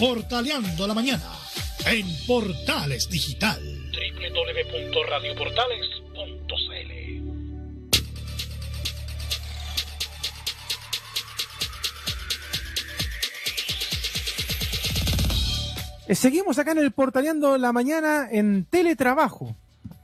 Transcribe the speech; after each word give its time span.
Portaleando 0.00 0.86
la 0.86 0.94
mañana 0.94 1.22
en 1.84 2.06
Portales 2.26 3.10
Digital. 3.10 3.60
www.radioportales.cl 3.92 6.90
Eh, 16.08 16.14
Seguimos 16.14 16.58
acá 16.58 16.72
en 16.72 16.78
el 16.78 16.90
Portaleando 16.90 17.56
la 17.58 17.72
mañana 17.72 18.28
en 18.30 18.64
teletrabajo. 18.64 19.56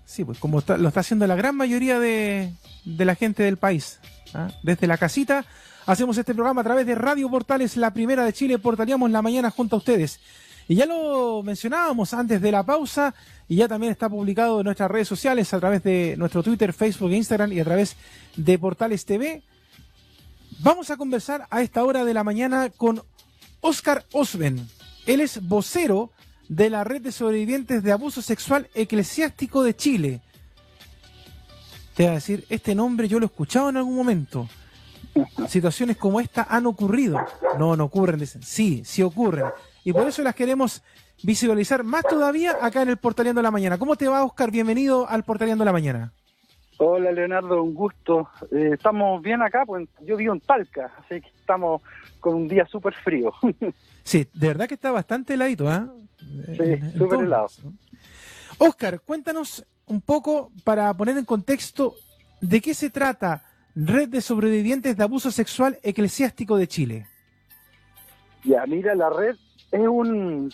Sí, 0.05 0.25
pues 0.25 0.39
como 0.39 0.61
está- 0.61 0.79
lo 0.79 0.89
está 0.89 1.01
haciendo 1.01 1.27
la 1.27 1.35
gran 1.35 1.57
mayoría 1.57 1.99
de, 1.99 2.53
de 2.85 3.05
la 3.05 3.17
gente 3.17 3.43
del 3.43 3.57
país. 3.57 3.99
¿ah? 4.35 4.49
Desde 4.63 4.87
la 4.87 4.99
casita 4.99 5.45
hacemos 5.87 6.19
este 6.19 6.35
programa 6.35 6.61
a 6.61 6.65
través 6.65 6.87
de 6.87 6.95
Radio 6.95 7.31
Portales, 7.31 7.77
la 7.77 7.93
primera 7.93 8.25
de 8.25 8.33
Chile. 8.33 8.59
Portaleamos 8.59 9.11
la 9.11 9.23
mañana 9.23 9.51
junto 9.51 9.77
a 9.77 9.79
ustedes. 9.79 10.21
Y 10.69 10.75
ya 10.75 10.85
lo 10.85 11.43
mencionábamos 11.45 12.13
antes 12.13 12.43
de 12.43 12.51
la 12.51 12.65
pausa 12.65 13.15
y 13.49 13.57
ya 13.57 13.69
también 13.69 13.93
está 13.93 14.09
publicado 14.09 14.61
en 14.61 14.65
nuestras 14.65 14.91
redes 14.91 15.07
sociales 15.07 15.55
a 15.55 15.61
través 15.61 15.85
de 15.85 16.17
nuestro 16.19 16.43
Twitter, 16.43 16.73
Facebook 16.73 17.13
e 17.13 17.17
Instagram 17.17 17.53
y 17.53 17.61
a 17.61 17.65
través 17.65 17.97
de 18.35 18.59
Portales 18.59 19.05
TV. 19.05 19.45
Vamos 20.59 20.91
a 20.91 20.97
conversar 20.97 21.47
a 21.51 21.63
esta 21.63 21.85
hora 21.85 22.05
de 22.05 22.15
la 22.15 22.25
mañana 22.25 22.69
con 22.71 23.01
Oscar 23.61 24.05
Osben. 24.13 24.69
Él 25.07 25.21
es 25.21 25.47
vocero 25.47 26.11
de 26.49 26.69
la 26.69 26.83
Red 26.83 27.03
de 27.03 27.13
Sobrevivientes 27.13 27.85
de 27.85 27.93
Abuso 27.93 28.21
Sexual 28.21 28.69
Eclesiástico 28.75 29.63
de 29.63 29.77
Chile. 29.77 30.21
Te 31.95 32.03
voy 32.03 32.11
a 32.11 32.15
decir, 32.15 32.45
este 32.49 32.75
nombre 32.75 33.07
yo 33.07 33.21
lo 33.21 33.27
he 33.27 33.29
escuchado 33.29 33.69
en 33.69 33.77
algún 33.77 33.95
momento. 33.95 34.49
Situaciones 35.49 35.97
como 35.97 36.21
esta 36.21 36.47
han 36.49 36.67
ocurrido. 36.67 37.19
No, 37.59 37.77
no 37.77 37.85
ocurren, 37.85 38.19
dicen. 38.19 38.43
Sí, 38.43 38.83
sí 38.85 39.03
ocurren. 39.03 39.47
Y 39.85 39.93
por 39.93 40.07
eso 40.07 40.23
las 40.23 40.35
queremos 40.35 40.83
visualizar 41.23 41.85
más 41.85 42.03
todavía 42.05 42.57
acá 42.61 42.83
en 42.83 42.91
el 42.91 42.97
Portaleando 42.97 43.41
de 43.41 43.45
la 43.45 43.51
Mañana. 43.51 43.79
¿Cómo 43.79 43.97
te 43.97 44.09
va, 44.09 44.25
Oscar? 44.25 44.51
Bienvenido 44.51 45.09
al 45.09 45.25
Portaleando 45.25 45.63
de 45.63 45.67
la 45.67 45.73
Mañana. 45.73 46.13
Hola 46.79 47.11
Leonardo, 47.11 47.63
un 47.63 47.75
gusto. 47.75 48.29
Eh, 48.53 48.73
estamos 48.75 49.23
bien 49.23 49.41
acá, 49.41 49.65
pues 49.65 49.89
yo 50.03 50.17
vivo 50.17 50.35
en 50.35 50.41
Talca, 50.41 50.93
así 50.99 51.23
que 51.23 51.29
estamos 51.29 51.81
con 52.21 52.35
un 52.35 52.49
día 52.49 52.67
súper 52.67 52.95
frío. 52.95 53.33
Sí, 54.03 54.25
de 54.35 54.47
verdad 54.47 54.69
que 54.69 54.75
está 54.75 54.93
bastante 54.93 55.35
heladito, 55.35 55.69
¿ah? 55.69 55.93
Sí, 56.21 56.79
súper 56.97 57.25
helado. 57.25 57.49
Oscar, 58.59 59.01
cuéntanos 59.01 59.67
un 59.87 60.01
poco 60.01 60.53
para 60.63 60.95
poner 60.95 61.19
en 61.19 61.25
contexto 61.25 61.97
de 62.41 62.61
qué 62.61 62.73
se 62.73 62.89
trata 62.89 63.43
Red 63.77 64.09
de 64.09 64.23
Sobrevivientes 64.23 64.97
de 64.97 65.05
Abuso 65.05 65.31
Sexual 65.31 65.79
Eclesiástico 65.83 66.57
de 66.57 66.67
Chile. 66.67 67.07
ya, 68.43 68.65
mira, 68.65 68.95
la 68.95 69.11
red 69.11 69.37
es 69.71 69.87
un, 69.87 70.51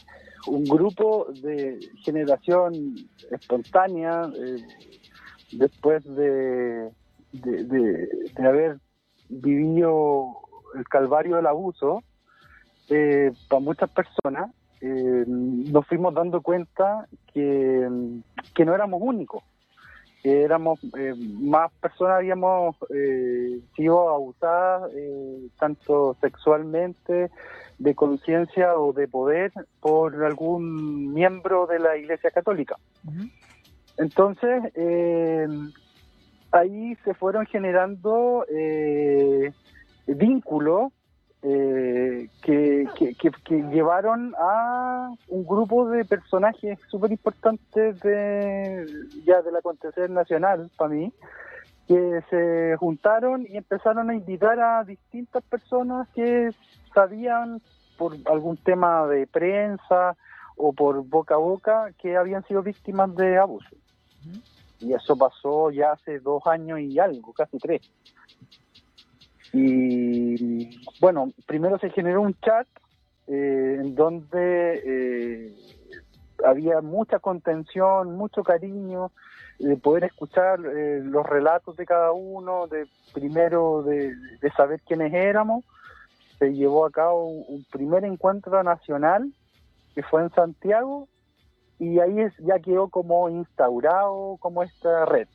un 0.48 0.65
grupo 0.65 1.28
de 1.41 1.78
generación 2.03 2.97
espontánea 3.31 4.28
eh, 4.34 4.56
después 5.53 6.03
de, 6.05 6.91
de, 7.31 8.09
haber 8.45 8.81
vivido 9.28 10.39
el 10.75 10.89
calvario 10.89 11.37
del 11.37 11.47
abuso 11.47 12.03
eh, 12.89 13.31
para 13.48 13.61
muchas 13.61 13.89
personas. 13.91 14.50
eh, 14.81 15.25
nos 15.28 15.87
fuimos 15.87 16.12
dando 16.12 16.43
cuenta 16.43 17.06
que, 17.33 17.89
que 18.53 18.65
no 18.65 18.75
éramos 18.75 19.00
únicos. 19.00 19.45
Que 20.23 20.42
éramos 20.42 20.78
eh, 20.97 21.15
más 21.17 21.73
personas 21.81 22.19
habíamos 22.19 22.77
eh, 22.95 23.61
sido 23.75 24.09
abusadas 24.09 24.91
eh, 24.95 25.48
tanto 25.59 26.17
sexualmente 26.20 27.31
de 27.78 27.95
conciencia 27.95 28.77
o 28.77 28.93
de 28.93 29.09
poder 29.09 29.53
por 29.81 30.25
algún 30.25 31.12
miembro 31.12 31.67
de 31.67 31.81
la 31.81 31.97
Iglesia 31.97 32.31
Católica. 32.31 32.77
Entonces, 33.98 34.62
eh, 34.77 35.48
ahí 36.53 36.97
se 37.05 37.15
fueron 37.15 37.47
generando 37.47 38.47
eh, 38.49 39.53
vínculos 40.06 40.93
eh, 41.42 42.28
que, 42.42 42.86
que, 42.97 43.14
que- 43.14 43.30
que 43.44 43.62
llevaron 43.72 44.34
a 44.38 45.12
un 45.28 45.44
grupo 45.44 45.88
de 45.88 46.04
personajes 46.04 46.78
súper 46.88 47.10
importantes 47.12 47.98
de, 48.00 48.86
ya 49.25 49.42
del 49.42 49.56
acontecer 49.56 50.08
nacional 50.10 50.70
para 50.76 50.91
mí, 50.94 51.12
que 51.88 52.20
se 52.31 52.76
juntaron 52.78 53.44
y 53.48 53.56
empezaron 53.56 54.08
a 54.10 54.14
invitar 54.14 54.60
a 54.60 54.84
distintas 54.84 55.42
personas 55.44 56.08
que 56.14 56.50
sabían 56.94 57.60
por 57.98 58.16
algún 58.26 58.56
tema 58.56 59.06
de 59.08 59.26
prensa 59.26 60.16
o 60.56 60.72
por 60.72 61.02
boca 61.04 61.34
a 61.34 61.38
boca 61.38 61.91
que 61.98 62.16
habían 62.16 62.44
sido 62.47 62.62
víctimas 62.62 63.14
de 63.16 63.36
abuso. 63.38 63.75
Y 64.81 64.92
eso 64.94 65.16
pasó 65.16 65.70
ya 65.70 65.92
hace 65.92 66.19
dos 66.20 66.47
años 66.47 66.78
y 66.81 66.98
algo, 66.98 67.32
casi 67.32 67.58
tres. 67.58 67.82
Y 69.52 70.80
bueno, 71.00 71.32
primero 71.46 71.78
se 71.78 71.90
generó 71.90 72.22
un 72.22 72.34
chat 72.40 72.66
eh, 73.28 73.76
en 73.80 73.94
donde 73.94 74.82
eh, 74.84 75.54
había 76.44 76.80
mucha 76.80 77.18
contención, 77.18 78.16
mucho 78.16 78.42
cariño, 78.42 79.12
de 79.58 79.76
poder 79.76 80.04
escuchar 80.04 80.58
eh, 80.64 81.00
los 81.04 81.24
relatos 81.26 81.76
de 81.76 81.86
cada 81.86 82.12
uno, 82.12 82.66
de 82.66 82.86
primero 83.12 83.82
de, 83.82 84.14
de 84.40 84.50
saber 84.52 84.80
quiénes 84.80 85.12
éramos. 85.12 85.64
Se 86.38 86.52
llevó 86.52 86.86
a 86.86 86.90
cabo 86.90 87.26
un, 87.26 87.64
primer 87.70 88.04
encuentro 88.04 88.60
nacional 88.64 89.32
que 89.94 90.02
fue 90.02 90.22
en 90.22 90.30
Santiago 90.30 91.06
y 91.78 92.00
ahí 92.00 92.20
es, 92.20 92.32
ya 92.38 92.58
quedó 92.58 92.88
como 92.88 93.28
instaurado 93.28 94.36
como 94.40 94.62
esta 94.62 95.04
red 95.04 95.28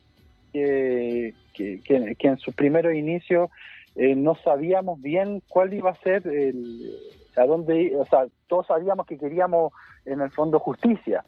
que, 0.51 1.33
que- 1.53 1.79
que 2.17 2.27
en 2.27 2.37
sus 2.37 2.53
primeros 2.55 2.93
inicios 2.93 3.49
eh, 3.97 4.15
no 4.15 4.35
sabíamos 4.35 5.01
bien 5.01 5.41
cuál 5.49 5.73
iba 5.73 5.91
a 5.91 6.01
ser 6.01 6.27
el, 6.27 6.95
a 7.35 7.45
dónde 7.45 7.95
o 7.97 8.05
sea 8.05 8.27
todos 8.47 8.67
sabíamos 8.67 9.05
que 9.07 9.17
queríamos 9.17 9.73
en 10.05 10.21
el 10.21 10.31
fondo 10.31 10.59
justicia 10.59 11.25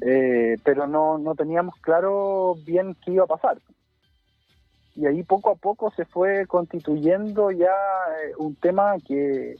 eh, 0.00 0.56
pero 0.64 0.86
no, 0.86 1.18
no 1.18 1.34
teníamos 1.34 1.74
claro 1.76 2.54
bien 2.64 2.96
qué 3.04 3.12
iba 3.12 3.24
a 3.24 3.28
pasar 3.28 3.58
y 4.96 5.06
ahí 5.06 5.22
poco 5.24 5.50
a 5.50 5.56
poco 5.56 5.92
se 5.96 6.04
fue 6.04 6.46
constituyendo 6.46 7.50
ya 7.50 7.66
eh, 8.24 8.32
un 8.38 8.54
tema 8.54 8.94
que, 9.06 9.56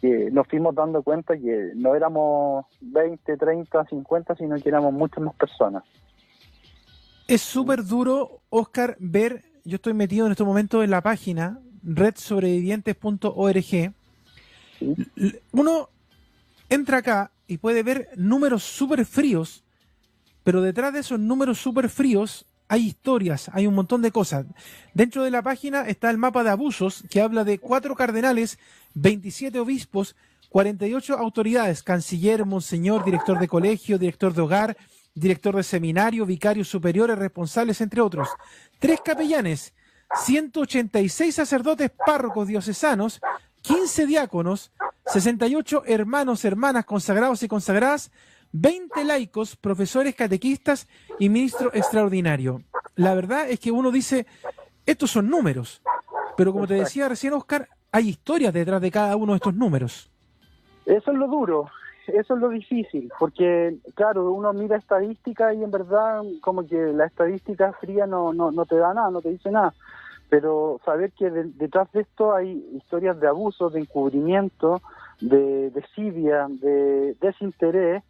que 0.00 0.30
nos 0.30 0.46
fuimos 0.46 0.74
dando 0.74 1.02
cuenta 1.02 1.36
que 1.36 1.72
no 1.74 1.94
éramos 1.94 2.66
20, 2.80 3.36
30, 3.36 3.84
50, 3.84 4.36
sino 4.36 4.56
que 4.56 4.68
éramos 4.68 4.92
muchas 4.92 5.24
más 5.24 5.34
personas. 5.34 5.82
Es 7.26 7.42
súper 7.42 7.84
duro, 7.84 8.42
Oscar, 8.48 8.96
ver, 9.00 9.42
yo 9.64 9.76
estoy 9.76 9.94
metido 9.94 10.26
en 10.26 10.32
este 10.32 10.44
momento 10.44 10.84
en 10.84 10.90
la 10.90 11.00
página 11.00 11.58
redsobrevivientes.org. 11.86 13.94
Uno 15.52 15.88
entra 16.68 16.98
acá 16.98 17.30
y 17.46 17.58
puede 17.58 17.82
ver 17.82 18.10
números 18.16 18.64
súper 18.64 19.06
fríos, 19.06 19.64
pero 20.44 20.60
detrás 20.60 20.92
de 20.92 21.00
esos 21.00 21.18
números 21.18 21.58
súper 21.58 21.88
fríos 21.88 22.46
hay 22.68 22.86
historias, 22.86 23.50
hay 23.52 23.66
un 23.66 23.74
montón 23.74 24.02
de 24.02 24.10
cosas. 24.10 24.46
Dentro 24.92 25.22
de 25.22 25.30
la 25.30 25.42
página 25.42 25.82
está 25.82 26.10
el 26.10 26.18
mapa 26.18 26.42
de 26.42 26.50
abusos 26.50 27.04
que 27.08 27.20
habla 27.20 27.44
de 27.44 27.58
cuatro 27.58 27.94
cardenales, 27.94 28.58
27 28.94 29.58
obispos, 29.60 30.16
48 30.48 31.16
autoridades, 31.16 31.82
canciller, 31.82 32.44
monseñor, 32.44 33.04
director 33.04 33.38
de 33.38 33.48
colegio, 33.48 33.98
director 33.98 34.34
de 34.34 34.42
hogar, 34.42 34.76
director 35.14 35.56
de 35.56 35.62
seminario, 35.62 36.26
vicarios 36.26 36.68
superiores, 36.68 37.18
responsables, 37.18 37.80
entre 37.80 38.00
otros. 38.00 38.28
Tres 38.78 39.00
capellanes, 39.04 39.72
186 40.14 41.34
sacerdotes 41.34 41.90
párrocos 41.90 42.48
diocesanos, 42.48 43.20
15 43.62 44.06
diáconos, 44.06 44.72
68 45.06 45.82
hermanos, 45.86 46.44
hermanas 46.44 46.84
consagrados 46.84 47.42
y 47.42 47.48
consagradas, 47.48 48.10
20 48.52 49.04
laicos, 49.04 49.56
profesores 49.56 50.14
catequistas 50.14 50.88
y 51.18 51.28
ministro 51.28 51.70
extraordinario. 51.74 52.62
La 52.94 53.14
verdad 53.14 53.50
es 53.50 53.60
que 53.60 53.70
uno 53.70 53.90
dice, 53.90 54.26
estos 54.86 55.10
son 55.10 55.28
números, 55.28 55.82
pero 56.36 56.52
como 56.52 56.66
te 56.66 56.74
decía 56.74 57.08
recién 57.08 57.34
Oscar, 57.34 57.68
hay 57.92 58.08
historias 58.08 58.52
detrás 58.52 58.80
de 58.80 58.90
cada 58.90 59.16
uno 59.16 59.32
de 59.32 59.36
estos 59.36 59.54
números. 59.54 60.10
Eso 60.86 61.10
es 61.10 61.18
lo 61.18 61.26
duro, 61.26 61.68
eso 62.08 62.34
es 62.34 62.40
lo 62.40 62.48
difícil, 62.48 63.10
porque 63.18 63.76
claro, 63.94 64.30
uno 64.32 64.52
mira 64.52 64.76
estadística 64.76 65.52
y 65.54 65.62
en 65.62 65.70
verdad 65.70 66.22
como 66.40 66.66
que 66.66 66.76
la 66.92 67.06
estadística 67.06 67.72
fría 67.74 68.06
no, 68.06 68.32
no, 68.32 68.50
no 68.50 68.64
te 68.66 68.76
da 68.76 68.92
nada, 68.94 69.10
no 69.10 69.20
te 69.20 69.30
dice 69.30 69.50
nada, 69.50 69.74
pero 70.28 70.80
saber 70.84 71.12
que 71.12 71.30
de- 71.30 71.50
detrás 71.54 71.90
de 71.92 72.00
esto 72.00 72.34
hay 72.34 72.64
historias 72.76 73.18
de 73.20 73.28
abuso, 73.28 73.70
de 73.70 73.80
encubrimiento, 73.80 74.80
de 75.20 75.70
desidia, 75.70 76.46
de 76.48 77.14
desinterés, 77.20 78.02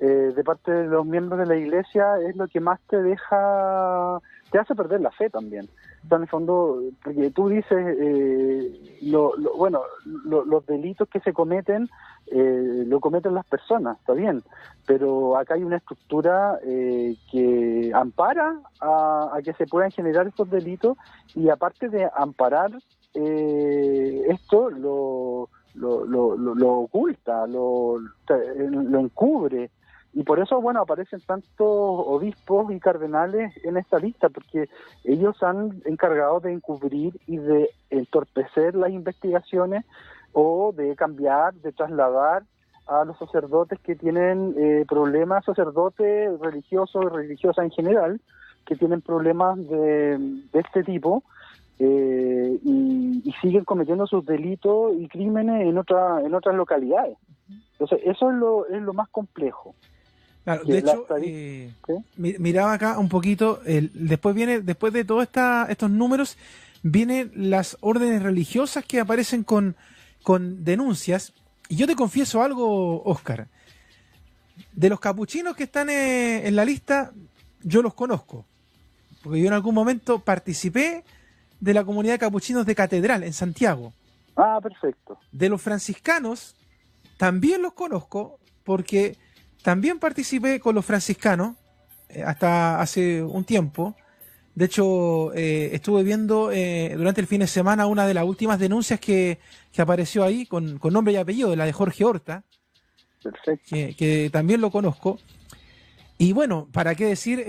eh, 0.00 0.32
de 0.34 0.44
parte 0.44 0.70
de 0.70 0.86
los 0.86 1.04
miembros 1.04 1.40
de 1.40 1.46
la 1.46 1.56
iglesia 1.56 2.18
es 2.28 2.36
lo 2.36 2.46
que 2.46 2.60
más 2.60 2.78
te 2.88 3.02
deja, 3.02 4.20
te 4.50 4.58
hace 4.58 4.74
perder 4.74 5.00
la 5.00 5.10
fe 5.10 5.28
también. 5.28 5.68
O 6.10 6.14
en 6.14 6.22
el 6.22 6.28
fondo, 6.28 6.82
porque 7.02 7.30
tú 7.30 7.48
dices, 7.48 7.96
eh, 8.00 8.98
lo, 9.02 9.32
bueno, 9.56 9.82
los 10.24 10.64
delitos 10.66 11.08
que 11.08 11.20
se 11.20 11.32
cometen, 11.32 11.88
eh, 12.28 12.84
lo 12.86 13.00
cometen 13.00 13.34
las 13.34 13.44
personas, 13.46 13.98
está 13.98 14.12
bien, 14.12 14.42
pero 14.86 15.36
acá 15.36 15.54
hay 15.54 15.64
una 15.64 15.76
estructura 15.76 16.58
eh, 16.64 17.16
que 17.30 17.90
ampara 17.92 18.60
a, 18.80 19.30
a, 19.34 19.42
que 19.42 19.52
se 19.54 19.66
puedan 19.66 19.90
generar 19.90 20.28
estos 20.28 20.48
delitos 20.48 20.96
y 21.34 21.48
aparte 21.48 21.88
de 21.88 22.08
amparar 22.16 22.70
esto, 23.14 24.70
lo, 24.70 25.48
lo, 25.74 26.04
lo, 26.04 26.36
lo, 26.36 26.72
oculta, 26.78 27.48
lo, 27.48 27.98
lo 27.98 29.00
encubre 29.00 29.70
y 30.14 30.22
por 30.22 30.40
eso, 30.40 30.60
bueno, 30.60 30.80
aparecen 30.80 31.20
tantos 31.20 31.56
obispos 31.60 32.72
y 32.72 32.80
cardenales 32.80 33.52
en 33.64 33.76
esta 33.76 33.98
lista, 33.98 34.28
porque 34.28 34.68
ellos 35.04 35.40
han 35.42 35.82
encargado 35.84 36.40
de 36.40 36.52
encubrir 36.52 37.18
y 37.26 37.36
de 37.36 37.70
entorpecer 37.90 38.74
las 38.74 38.90
investigaciones 38.90 39.84
o 40.32 40.72
de 40.74 40.96
cambiar, 40.96 41.54
de 41.54 41.72
trasladar 41.72 42.42
a 42.86 43.04
los 43.04 43.18
sacerdotes 43.18 43.78
que 43.80 43.96
tienen 43.96 44.54
eh, 44.56 44.86
problemas, 44.88 45.44
sacerdotes 45.44 46.38
religiosos 46.40 47.04
y 47.04 47.14
religiosas 47.14 47.66
en 47.66 47.70
general, 47.70 48.20
que 48.64 48.76
tienen 48.76 49.02
problemas 49.02 49.58
de, 49.58 50.18
de 50.52 50.60
este 50.60 50.84
tipo 50.84 51.22
eh, 51.78 52.58
y, 52.64 53.22
y, 53.24 53.32
siguen 53.40 53.64
cometiendo 53.64 54.06
sus 54.06 54.24
delitos 54.24 54.94
y 54.98 55.06
crímenes 55.06 55.66
en, 55.66 55.78
otra, 55.78 56.22
en 56.22 56.34
otras 56.34 56.56
localidades. 56.56 57.16
Entonces, 57.72 58.00
eso 58.04 58.30
es 58.30 58.36
lo, 58.36 58.66
es 58.66 58.82
lo 58.82 58.94
más 58.94 59.08
complejo 59.10 59.74
de 60.56 60.78
hecho, 60.78 61.06
eh, 61.22 61.72
miraba 62.16 62.72
acá 62.72 62.98
un 62.98 63.08
poquito, 63.08 63.60
el, 63.64 63.90
después 63.94 64.34
viene, 64.34 64.60
después 64.60 64.92
de 64.92 65.04
todos 65.04 65.28
estos 65.68 65.90
números, 65.90 66.36
vienen 66.82 67.30
las 67.34 67.76
órdenes 67.80 68.22
religiosas 68.22 68.84
que 68.84 69.00
aparecen 69.00 69.44
con, 69.44 69.76
con 70.22 70.64
denuncias. 70.64 71.32
Y 71.68 71.76
yo 71.76 71.86
te 71.86 71.96
confieso 71.96 72.42
algo, 72.42 73.02
Oscar. 73.04 73.48
De 74.72 74.88
los 74.88 75.00
capuchinos 75.00 75.54
que 75.56 75.64
están 75.64 75.90
eh, 75.90 76.46
en 76.46 76.56
la 76.56 76.64
lista, 76.64 77.12
yo 77.62 77.82
los 77.82 77.94
conozco. 77.94 78.44
Porque 79.22 79.40
yo 79.40 79.48
en 79.48 79.52
algún 79.52 79.74
momento 79.74 80.20
participé 80.20 81.04
de 81.60 81.74
la 81.74 81.84
comunidad 81.84 82.14
de 82.14 82.18
capuchinos 82.20 82.64
de 82.64 82.74
Catedral 82.74 83.22
en 83.24 83.32
Santiago. 83.32 83.92
Ah, 84.36 84.60
perfecto. 84.62 85.18
De 85.32 85.48
los 85.48 85.60
franciscanos, 85.60 86.54
también 87.16 87.60
los 87.60 87.72
conozco 87.72 88.38
porque 88.64 89.16
también 89.62 89.98
participé 89.98 90.60
con 90.60 90.74
los 90.74 90.84
franciscanos 90.84 91.56
eh, 92.08 92.22
hasta 92.22 92.80
hace 92.80 93.22
un 93.22 93.44
tiempo. 93.44 93.96
De 94.54 94.64
hecho, 94.64 95.32
eh, 95.34 95.70
estuve 95.72 96.02
viendo 96.02 96.50
eh, 96.50 96.94
durante 96.96 97.20
el 97.20 97.26
fin 97.26 97.40
de 97.40 97.46
semana 97.46 97.86
una 97.86 98.06
de 98.06 98.14
las 98.14 98.24
últimas 98.24 98.58
denuncias 98.58 98.98
que, 98.98 99.38
apareció 99.76 100.24
ahí 100.24 100.46
con, 100.46 100.80
nombre 100.82 101.12
y 101.12 101.16
apellido, 101.16 101.54
la 101.54 101.64
de 101.64 101.72
Jorge 101.72 102.04
Horta, 102.04 102.42
Que, 103.68 104.30
también 104.32 104.60
lo 104.60 104.70
conozco. 104.70 105.18
Y 106.18 106.32
bueno, 106.32 106.68
para 106.72 106.96
qué 106.96 107.06
decir, 107.06 107.44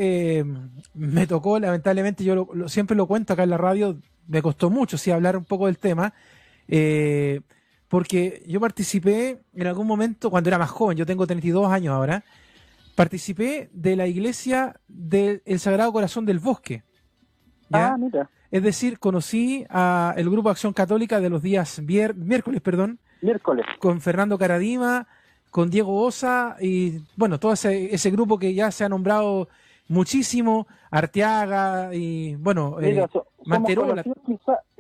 me 0.93 1.25
tocó, 1.25 1.59
lamentablemente, 1.59 2.23
yo 2.23 2.47
siempre 2.67 2.95
lo 2.95 3.07
cuento 3.07 3.33
acá 3.33 3.41
en 3.41 3.49
la 3.49 3.57
radio, 3.57 3.97
me 4.27 4.43
costó 4.43 4.69
mucho, 4.69 4.95
sí, 4.99 5.09
hablar 5.09 5.35
un 5.35 5.45
poco 5.45 5.65
del 5.65 5.79
tema 5.79 6.13
porque 7.89 8.43
yo 8.47 8.59
participé 8.59 9.41
en 9.53 9.67
algún 9.67 9.87
momento, 9.87 10.29
cuando 10.29 10.49
era 10.49 10.57
más 10.57 10.69
joven, 10.69 10.97
yo 10.97 11.05
tengo 11.05 11.27
32 11.27 11.69
años 11.71 11.93
ahora, 11.93 12.23
participé 12.95 13.69
de 13.73 13.95
la 13.95 14.07
iglesia 14.07 14.79
del 14.87 15.41
Sagrado 15.57 15.91
Corazón 15.91 16.25
del 16.25 16.39
Bosque. 16.39 16.83
Ah, 17.71 17.97
mira. 17.99 18.29
Es 18.51 18.63
decir, 18.63 18.99
conocí 18.99 19.65
a 19.69 20.13
el 20.17 20.29
Grupo 20.29 20.49
Acción 20.49 20.73
Católica 20.73 21.19
de 21.19 21.29
los 21.29 21.41
días 21.41 21.81
miércoles, 21.81 22.61
perdón. 22.61 22.99
Miércoles. 23.21 23.65
Con 23.79 24.01
Fernando 24.01 24.37
Caradima, 24.37 25.07
con 25.51 25.69
Diego 25.69 26.01
Osa 26.01 26.57
y, 26.59 27.01
bueno, 27.15 27.39
todo 27.39 27.53
ese, 27.53 27.93
ese 27.93 28.11
grupo 28.11 28.39
que 28.39 28.53
ya 28.53 28.71
se 28.71 28.83
ha 28.85 28.89
nombrado 28.89 29.49
muchísimo, 29.89 30.67
Arteaga 30.89 31.93
y, 31.93 32.35
bueno, 32.35 32.79
eh, 32.79 33.05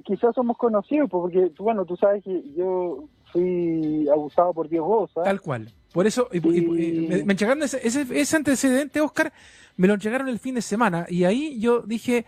quizás 0.05 0.33
somos 0.33 0.57
conocidos, 0.57 1.09
porque, 1.09 1.51
bueno, 1.59 1.83
tú 1.83 1.97
sabes 1.97 2.23
que 2.23 2.41
yo 2.55 3.03
fui 3.33 4.07
abusado 4.07 4.53
por 4.53 4.69
Diego 4.69 5.01
Osa. 5.01 5.23
Tal 5.23 5.41
cual. 5.41 5.73
Por 5.91 6.07
eso, 6.07 6.29
y, 6.31 6.39
me, 6.39 7.31
entregaron 7.31 7.63
ese, 7.63 7.85
ese, 7.85 8.35
antecedente, 8.35 9.01
Oscar, 9.01 9.33
me 9.75 9.87
lo 9.87 9.95
entregaron 9.95 10.29
el 10.29 10.39
fin 10.39 10.55
de 10.55 10.61
semana. 10.61 11.05
Y 11.09 11.23
ahí 11.23 11.59
yo 11.59 11.81
dije, 11.81 12.25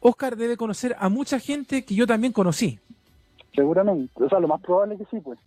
Oscar 0.00 0.36
debe 0.36 0.56
conocer 0.56 0.96
a 0.98 1.08
mucha 1.10 1.38
gente 1.38 1.84
que 1.84 1.94
yo 1.94 2.06
también 2.06 2.32
conocí. 2.32 2.78
Seguramente. 3.54 4.24
O 4.24 4.28
sea, 4.30 4.40
lo 4.40 4.48
más 4.48 4.62
probable 4.62 4.94
es 4.94 5.00
que 5.00 5.16
sí, 5.16 5.20
pues. 5.22 5.38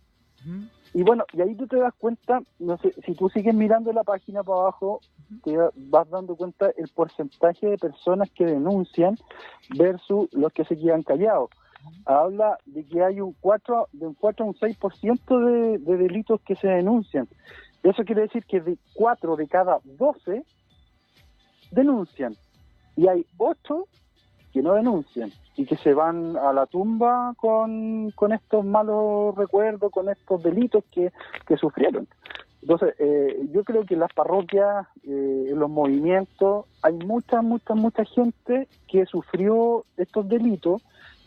Y 0.94 1.02
bueno, 1.02 1.24
y 1.32 1.40
ahí 1.42 1.56
tú 1.56 1.66
te 1.66 1.76
das 1.76 1.92
cuenta, 1.98 2.40
no 2.60 2.78
sé, 2.78 2.94
si 3.04 3.14
tú 3.14 3.28
sigues 3.30 3.52
mirando 3.52 3.92
la 3.92 4.04
página 4.04 4.44
para 4.44 4.60
abajo, 4.60 5.00
te 5.44 5.56
vas 5.74 6.08
dando 6.10 6.36
cuenta 6.36 6.70
el 6.76 6.88
porcentaje 6.88 7.66
de 7.66 7.78
personas 7.78 8.30
que 8.30 8.46
denuncian 8.46 9.16
versus 9.76 10.32
los 10.32 10.52
que 10.52 10.64
se 10.64 10.76
quedan 10.76 11.02
callados. 11.02 11.50
Habla 12.04 12.58
de 12.66 12.84
que 12.84 13.02
hay 13.02 13.20
un 13.20 13.34
4, 13.40 13.88
de 13.92 14.06
un 14.06 14.14
4 14.14 14.44
a 14.44 14.48
un 14.48 14.54
6% 14.54 15.44
de, 15.44 15.78
de 15.78 15.96
delitos 15.96 16.40
que 16.40 16.56
se 16.56 16.68
denuncian. 16.68 17.28
Eso 17.82 18.04
quiere 18.04 18.22
decir 18.22 18.44
que 18.44 18.60
de 18.60 18.78
4 18.94 19.36
de 19.36 19.46
cada 19.46 19.78
12 19.84 20.44
denuncian. 21.70 22.34
Y 22.96 23.06
hay 23.08 23.24
8 23.38 23.86
que 24.52 24.62
no 24.62 24.74
denuncian 24.74 25.30
y 25.56 25.66
que 25.66 25.76
se 25.76 25.94
van 25.94 26.36
a 26.36 26.52
la 26.52 26.66
tumba 26.66 27.34
con, 27.36 28.10
con 28.12 28.32
estos 28.32 28.64
malos 28.64 29.34
recuerdos, 29.34 29.90
con 29.92 30.08
estos 30.08 30.42
delitos 30.42 30.84
que, 30.90 31.12
que 31.46 31.56
sufrieron. 31.56 32.08
Entonces, 32.62 32.94
eh, 32.98 33.48
yo 33.52 33.64
creo 33.64 33.84
que 33.84 33.94
en 33.94 34.00
las 34.00 34.12
parroquias, 34.12 34.86
eh, 35.04 35.46
en 35.50 35.58
los 35.58 35.70
movimientos, 35.70 36.66
hay 36.82 36.94
mucha, 36.94 37.42
mucha, 37.42 37.74
mucha 37.74 38.04
gente 38.04 38.68
que 38.88 39.06
sufrió 39.06 39.84
estos 39.96 40.28
delitos 40.28 40.82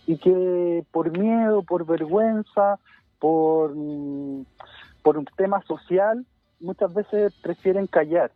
y 0.06 0.18
que 0.18 0.84
por 0.92 1.18
miedo, 1.18 1.64
por 1.64 1.86
vergüenza, 1.86 2.80
por, 3.20 3.74
por 5.04 5.18
un 5.18 5.26
tema 5.38 5.62
social, 5.64 6.26
muchas 6.60 6.94
veces 6.94 7.34
prefieren 7.42 7.88
callar 7.88 8.31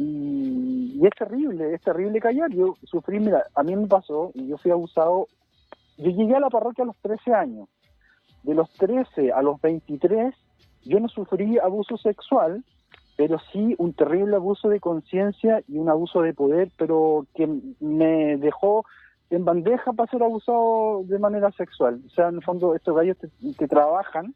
y, 0.00 1.06
es 1.06 1.14
terrible, 1.14 1.74
es 1.74 1.82
terrible 1.82 2.20
callar. 2.20 2.50
Yo 2.50 2.76
sufrí, 2.84 3.20
mira, 3.20 3.44
a 3.54 3.62
mí 3.62 3.76
me 3.76 3.86
pasó 3.86 4.30
y 4.34 4.48
yo 4.48 4.56
fui 4.56 4.70
abusado. 4.70 5.26
Yo 5.98 6.10
llegué 6.10 6.34
a 6.36 6.40
la 6.40 6.48
parroquia 6.48 6.84
a 6.84 6.86
los 6.86 6.96
13 7.02 7.34
años. 7.34 7.68
De 8.42 8.54
los 8.54 8.70
13 8.72 9.32
a 9.32 9.42
los 9.42 9.60
23, 9.60 10.34
yo 10.84 11.00
no 11.00 11.08
sufrí 11.08 11.58
abuso 11.58 11.96
sexual, 11.96 12.64
pero 13.16 13.38
sí 13.52 13.74
un 13.78 13.92
terrible 13.92 14.36
abuso 14.36 14.68
de 14.68 14.80
conciencia 14.80 15.62
y 15.68 15.78
un 15.78 15.88
abuso 15.88 16.22
de 16.22 16.32
poder, 16.32 16.70
pero 16.76 17.26
que 17.34 17.46
me 17.80 18.36
dejó 18.38 18.84
en 19.28 19.44
bandeja 19.44 19.92
para 19.92 20.10
ser 20.10 20.22
abusado 20.22 21.02
de 21.04 21.18
manera 21.18 21.50
sexual. 21.52 22.00
O 22.06 22.10
sea, 22.10 22.28
en 22.28 22.36
el 22.36 22.42
fondo, 22.42 22.74
estos 22.74 22.96
gallos 22.96 23.16
te 23.18 23.68
trabajan 23.68 24.34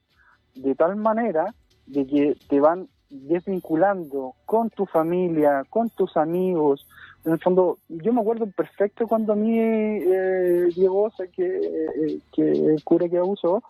de 0.55 0.75
tal 0.75 0.97
manera 0.97 1.55
de 1.87 2.07
que 2.07 2.37
te 2.49 2.61
van 2.61 2.89
desvinculando 3.11 4.35
con 4.45 4.71
tu 4.71 4.87
familia, 4.87 5.65
con 5.69 5.91
tus 5.91 6.17
amigos. 6.17 6.87
En 7.25 7.33
el 7.33 7.39
fondo, 7.41 7.79
yo 7.89 8.13
me 8.13 8.21
acuerdo 8.21 8.47
perfecto 8.47 9.09
cuando 9.09 9.33
a 9.33 9.37
mí 9.37 9.59
eh, 9.59 10.69
Diego, 10.75 11.11
que, 11.35 11.47
eh, 11.47 12.19
que 12.35 12.43
el 12.43 12.85
cura 12.85 13.09
que 13.09 13.17
abusó, 13.17 13.63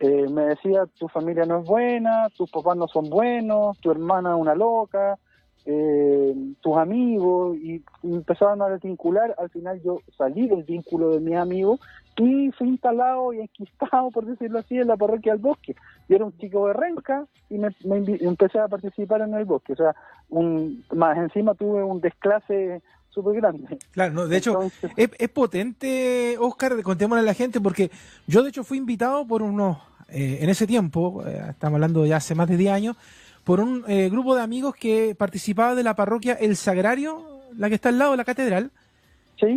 eh, 0.00 0.26
me 0.30 0.46
decía, 0.46 0.86
tu 0.98 1.08
familia 1.08 1.44
no 1.44 1.60
es 1.60 1.66
buena, 1.66 2.28
tus 2.36 2.50
papás 2.50 2.76
no 2.76 2.88
son 2.88 3.10
buenos, 3.10 3.78
tu 3.80 3.90
hermana 3.90 4.34
es 4.34 4.40
una 4.40 4.54
loca, 4.54 5.18
eh, 5.64 6.34
tus 6.60 6.76
amigos 6.76 7.56
y 7.58 7.84
empezaban 8.02 8.62
a 8.62 8.68
desvincular, 8.68 9.34
al 9.38 9.48
final 9.50 9.80
yo 9.82 10.00
salí 10.16 10.48
del 10.48 10.64
vínculo 10.64 11.10
de 11.10 11.20
mis 11.20 11.36
amigos 11.36 11.80
y 12.16 12.50
fui 12.52 12.68
instalado 12.68 13.32
y 13.32 13.40
enquistado, 13.40 14.10
por 14.10 14.26
decirlo 14.26 14.58
así, 14.58 14.78
en 14.78 14.88
la 14.88 14.96
parroquia 14.96 15.32
del 15.32 15.40
bosque. 15.40 15.76
Yo 16.08 16.16
era 16.16 16.24
un 16.24 16.36
chico 16.38 16.66
de 16.66 16.72
renca 16.72 17.26
y 17.48 17.58
me, 17.58 17.68
empecé 17.84 18.58
a 18.58 18.68
participar 18.68 19.20
en 19.20 19.34
el 19.34 19.44
bosque, 19.44 19.74
o 19.74 19.76
sea, 19.76 19.94
un, 20.30 20.82
más 20.94 21.16
encima 21.18 21.54
tuve 21.54 21.84
un 21.84 22.00
desclase 22.00 22.82
súper 23.12 23.34
grande. 23.36 23.78
Claro, 23.90 24.26
de 24.26 24.36
hecho, 24.36 24.58
es, 24.96 25.28
potente, 25.28 26.36
Oscar, 26.38 26.82
contémosle 26.82 27.20
a 27.20 27.24
la 27.24 27.34
gente, 27.34 27.60
porque 27.60 27.90
yo 28.26 28.42
de 28.42 28.48
hecho 28.48 28.64
fui 28.64 28.78
invitado 28.78 29.26
por 29.26 29.42
unos, 29.42 29.78
eh, 30.08 30.38
en 30.40 30.48
ese 30.48 30.66
tiempo, 30.66 31.22
eh, 31.26 31.46
estamos 31.50 31.76
hablando 31.76 32.06
ya 32.06 32.16
hace 32.16 32.34
más 32.34 32.48
de 32.48 32.56
10 32.56 32.72
años, 32.72 32.96
por 33.44 33.60
un 33.60 33.84
eh, 33.88 34.08
grupo 34.08 34.34
de 34.34 34.42
amigos 34.42 34.74
que 34.74 35.14
participaba 35.14 35.74
de 35.74 35.82
la 35.82 35.94
parroquia 35.94 36.34
El 36.34 36.56
Sagrario, 36.56 37.40
la 37.56 37.68
que 37.68 37.74
está 37.74 37.90
al 37.90 37.98
lado 37.98 38.12
de 38.12 38.16
la 38.16 38.24
catedral, 38.24 38.70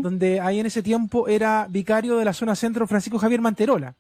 donde 0.02 0.40
ahí 0.40 0.60
en 0.60 0.66
ese 0.66 0.82
tiempo 0.82 1.28
era 1.28 1.68
vicario 1.70 2.18
de 2.18 2.26
la 2.26 2.34
zona 2.34 2.56
centro 2.56 2.88
Francisco 2.88 3.20
Javier 3.20 3.40
Manterola. 3.40 3.94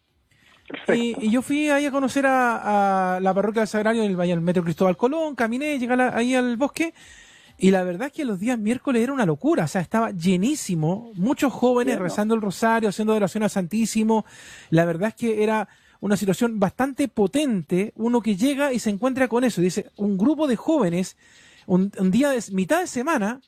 Y, 0.88 1.30
yo 1.30 1.44
fui 1.44 1.70
ahí 1.70 1.86
a 1.86 1.92
conocer 1.92 2.26
a, 2.28 3.20
la 3.22 3.34
parroquia 3.36 3.62
del 3.62 3.68
Sagrario 3.68 4.04
en 4.04 4.20
el, 4.20 4.42
Metro 4.42 4.64
Cristóbal 4.64 4.98
Colón, 4.98 5.36
caminé, 5.36 5.78
llegué 5.78 5.94
ahí 5.94 6.34
al 6.34 6.58
bosque. 6.58 6.94
Y 7.58 7.72
la 7.72 7.84
verdad 7.84 8.08
es 8.08 8.14
que 8.14 8.26
los 8.26 8.40
días 8.40 8.60
miércoles 8.60 9.02
era 9.02 9.14
una 9.14 9.26
locura, 9.26 9.64
o 9.64 9.68
sea, 9.68 9.82
estaba 9.82 10.12
llenísimo, 10.12 11.12
muchos 11.16 11.54
jóvenes 11.54 12.00
rezando 12.00 12.36
el 12.36 12.42
rosario, 12.42 12.90
haciendo 12.90 13.16
oración 13.16 13.44
al 13.44 13.50
Santísimo. 13.50 14.26
La 14.70 14.84
verdad 14.84 15.10
es 15.10 15.16
que 15.16 15.42
era 15.44 15.70
una 16.02 16.18
situación 16.18 16.60
bastante 16.60 17.08
potente, 17.08 17.94
uno 17.96 18.22
que 18.22 18.36
llega 18.36 18.74
y 18.74 18.80
se 18.80 18.90
encuentra 18.90 19.28
con 19.28 19.44
eso, 19.44 19.62
dice, 19.62 19.90
un 19.96 20.18
grupo 20.18 20.48
de 20.48 20.58
jóvenes, 20.58 21.16
un, 21.66 21.90
día 22.12 22.30
de 22.30 22.44
mitad 22.52 22.82
de 22.82 22.88
semana, 22.88 23.40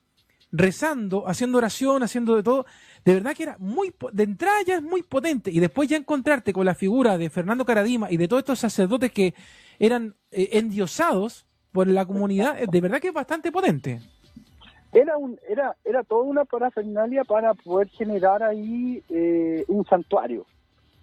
rezando, 0.54 1.28
haciendo 1.28 1.58
oración, 1.58 2.02
haciendo 2.02 2.36
de 2.38 2.44
todo, 2.44 2.66
de 3.04 3.14
verdad 3.14 3.36
que 3.36 3.44
era 3.44 3.58
muy, 3.60 3.94
de 4.14 4.24
entrada 4.24 4.62
ya 4.66 4.76
es 4.78 4.84
muy 4.84 5.04
potente, 5.04 5.52
y 5.52 5.60
después 5.60 5.90
ya 5.90 5.98
encontrarte 5.98 6.54
con 6.54 6.66
la 6.66 6.76
figura 6.76 7.18
de 7.18 7.30
Fernando 7.30 7.66
Caradima 7.66 8.10
y 8.10 8.16
de 8.18 8.30
todos 8.30 8.42
estos 8.42 8.60
sacerdotes 8.60 9.12
que 9.12 9.34
eran 9.80 10.16
eh, 10.32 10.50
endiosados 10.54 11.47
por 11.78 11.88
la 11.88 12.08
comunidad, 12.08 12.58
de 12.58 12.82
verdad 12.82 13.00
que 13.00 13.10
es 13.10 13.14
bastante 13.14 13.52
potente. 13.52 14.00
Era, 14.92 15.16
un, 15.16 15.40
era, 15.48 15.76
era 15.86 16.02
toda 16.04 16.24
una 16.24 16.44
parafernalia 16.44 17.24
para 17.24 17.54
poder 17.54 17.88
generar 17.90 18.42
ahí 18.42 19.04
eh, 19.10 19.64
un 19.68 19.86
santuario 19.86 20.48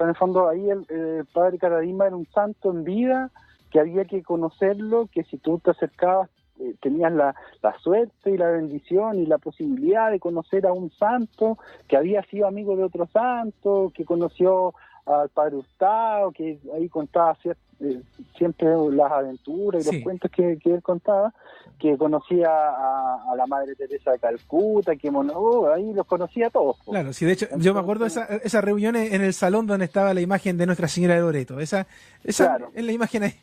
en 0.00 0.08
el 0.08 0.16
fondo 0.16 0.48
ahí 0.48 0.68
el, 0.68 1.24
padre 1.32 1.58
Caradima 1.58 2.08
era 2.08 2.16
un 2.16 2.26
santo 2.26 2.72
en 2.72 2.82
vida, 2.82 3.30
que 3.70 3.78
había 3.78 4.04
que 4.04 4.22
conocerlo, 4.22 5.08
que 5.12 5.22
si 5.22 5.38
tú 5.38 5.60
te 5.60 5.70
acercabas 5.70 6.28
eh, 6.58 6.74
tenías 6.80 7.12
la, 7.12 7.36
la, 7.62 7.78
suerte 7.78 8.30
y 8.30 8.36
la 8.36 8.50
bendición 8.50 9.18
y 9.18 9.26
la 9.26 9.38
posibilidad 9.38 10.10
de 10.10 10.18
conocer 10.18 10.66
a 10.66 10.72
un 10.72 10.90
santo 10.90 11.58
que 11.88 11.96
había 11.96 12.22
sido 12.24 12.46
amigo 12.48 12.76
de 12.76 12.84
otro 12.84 13.06
santo, 13.12 13.92
que 13.94 14.04
conoció 14.04 14.74
al 15.06 15.28
padre 15.28 15.56
Gustavo, 15.56 16.32
que 16.32 16.58
ahí 16.74 16.88
contaba 16.88 17.36
eh, 17.80 18.02
siempre 18.36 18.68
las 18.92 19.12
aventuras 19.12 19.86
y 19.86 19.92
los 19.92 20.02
cuentos 20.02 20.30
que, 20.30 20.58
él 20.64 20.82
contaba, 20.82 21.32
que 21.78 21.96
conocía 21.98 22.48
a, 22.48 23.34
la 23.36 23.46
madre 23.46 23.74
Teresa 23.74 24.12
de 24.12 24.18
Calcuta, 24.18 24.96
que 24.96 25.10
oh, 25.10 25.72
ahí 25.72 25.92
los 25.92 26.06
conocía 26.06 26.46
a 26.46 26.50
todos. 26.50 26.78
Claro, 26.84 27.12
sí, 27.12 27.26
de 27.26 27.32
hecho, 27.32 27.46
yo 27.58 27.74
me 27.74 27.80
acuerdo 27.80 28.04
de 28.04 28.08
esa, 28.08 28.24
esa 28.24 28.60
reunión 28.60 28.96
en 28.96 29.22
el 29.22 29.34
salón 29.34 29.66
donde 29.66 29.84
estaba 29.84 30.14
la 30.14 30.20
imagen 30.20 30.56
de 30.56 30.66
Nuestra 30.66 30.88
Señora 30.88 31.14
de 31.14 31.20
Loreto. 31.20 31.60
Esa, 31.60 31.86
esa 32.22 32.58
es 32.74 32.84
la 32.84 32.92
imagen 32.92 33.24
ahí. 33.24 33.34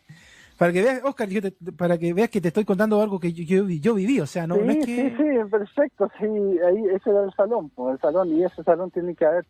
Para 0.57 0.73
que 0.73 0.83
veas, 0.83 1.01
Oscar, 1.03 1.27
para 1.75 1.97
que 1.97 2.13
veas 2.13 2.29
que 2.29 2.39
te 2.39 2.49
estoy 2.49 2.65
contando 2.65 3.01
algo 3.01 3.19
que 3.19 3.33
yo, 3.33 3.67
yo, 3.67 3.95
viví, 3.95 4.19
o 4.19 4.27
sea, 4.27 4.45
no, 4.45 4.57
sí, 4.57 4.61
es 4.67 4.85
que... 4.85 4.95
Sí, 4.95 5.15
sí, 5.17 5.49
perfecto, 5.49 6.07
sí, 6.19 6.25
ahí 6.25 6.85
ese 6.93 7.09
era 7.09 7.23
el 7.23 7.33
salón, 7.33 7.71
el 7.91 7.99
salón, 7.99 8.29
y 8.29 8.43
ese 8.43 8.63
salón 8.63 8.91
tiene 8.91 9.15
que 9.15 9.25
haber 9.25 9.43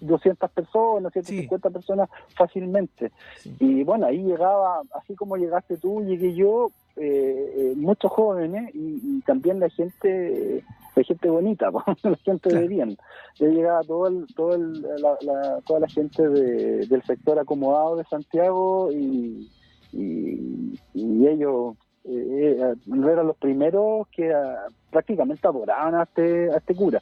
200 0.00 0.50
personas, 0.50 1.12
150 1.12 1.70
personas 1.70 2.08
fácilmente. 2.36 3.12
Y 3.58 3.84
bueno, 3.84 4.06
ahí 4.06 4.22
llegaba, 4.22 4.82
así 4.94 5.14
como 5.14 5.36
llegaste 5.36 5.76
tú, 5.76 6.04
llegué 6.04 6.34
yo, 6.34 6.70
eh, 6.96 7.54
eh, 7.56 7.74
muchos 7.76 8.10
jóvenes 8.10 8.70
y, 8.74 9.20
también 9.22 9.60
la 9.60 9.68
gente 9.70 10.64
la 10.96 11.04
gente 11.04 11.28
bonita, 11.28 11.70
la 12.02 12.16
gente 12.16 12.54
de 12.54 12.68
bien. 12.68 12.96
Yo 13.38 13.46
llegaba 13.46 13.82
todo 13.82 14.08
el, 14.08 14.26
todo 14.34 14.54
el, 14.54 14.82
la, 14.82 15.60
toda 15.66 15.80
la 15.80 15.88
gente 15.88 16.28
del 16.28 17.02
sector 17.04 17.38
acomodado 17.38 17.96
de 17.96 18.04
Santiago 18.04 18.90
y, 18.92 19.48
y, 19.92 21.26
ellos 21.26 21.76
eh, 22.04 22.74
eran 22.86 23.26
los 23.26 23.36
primeros 23.36 24.08
que 24.08 24.32
ah, 24.32 24.66
prácticamente 24.90 25.46
adoraban 25.46 25.94
a 25.94 26.02
este, 26.02 26.50
a 26.50 26.56
este 26.56 26.74
cura. 26.74 27.00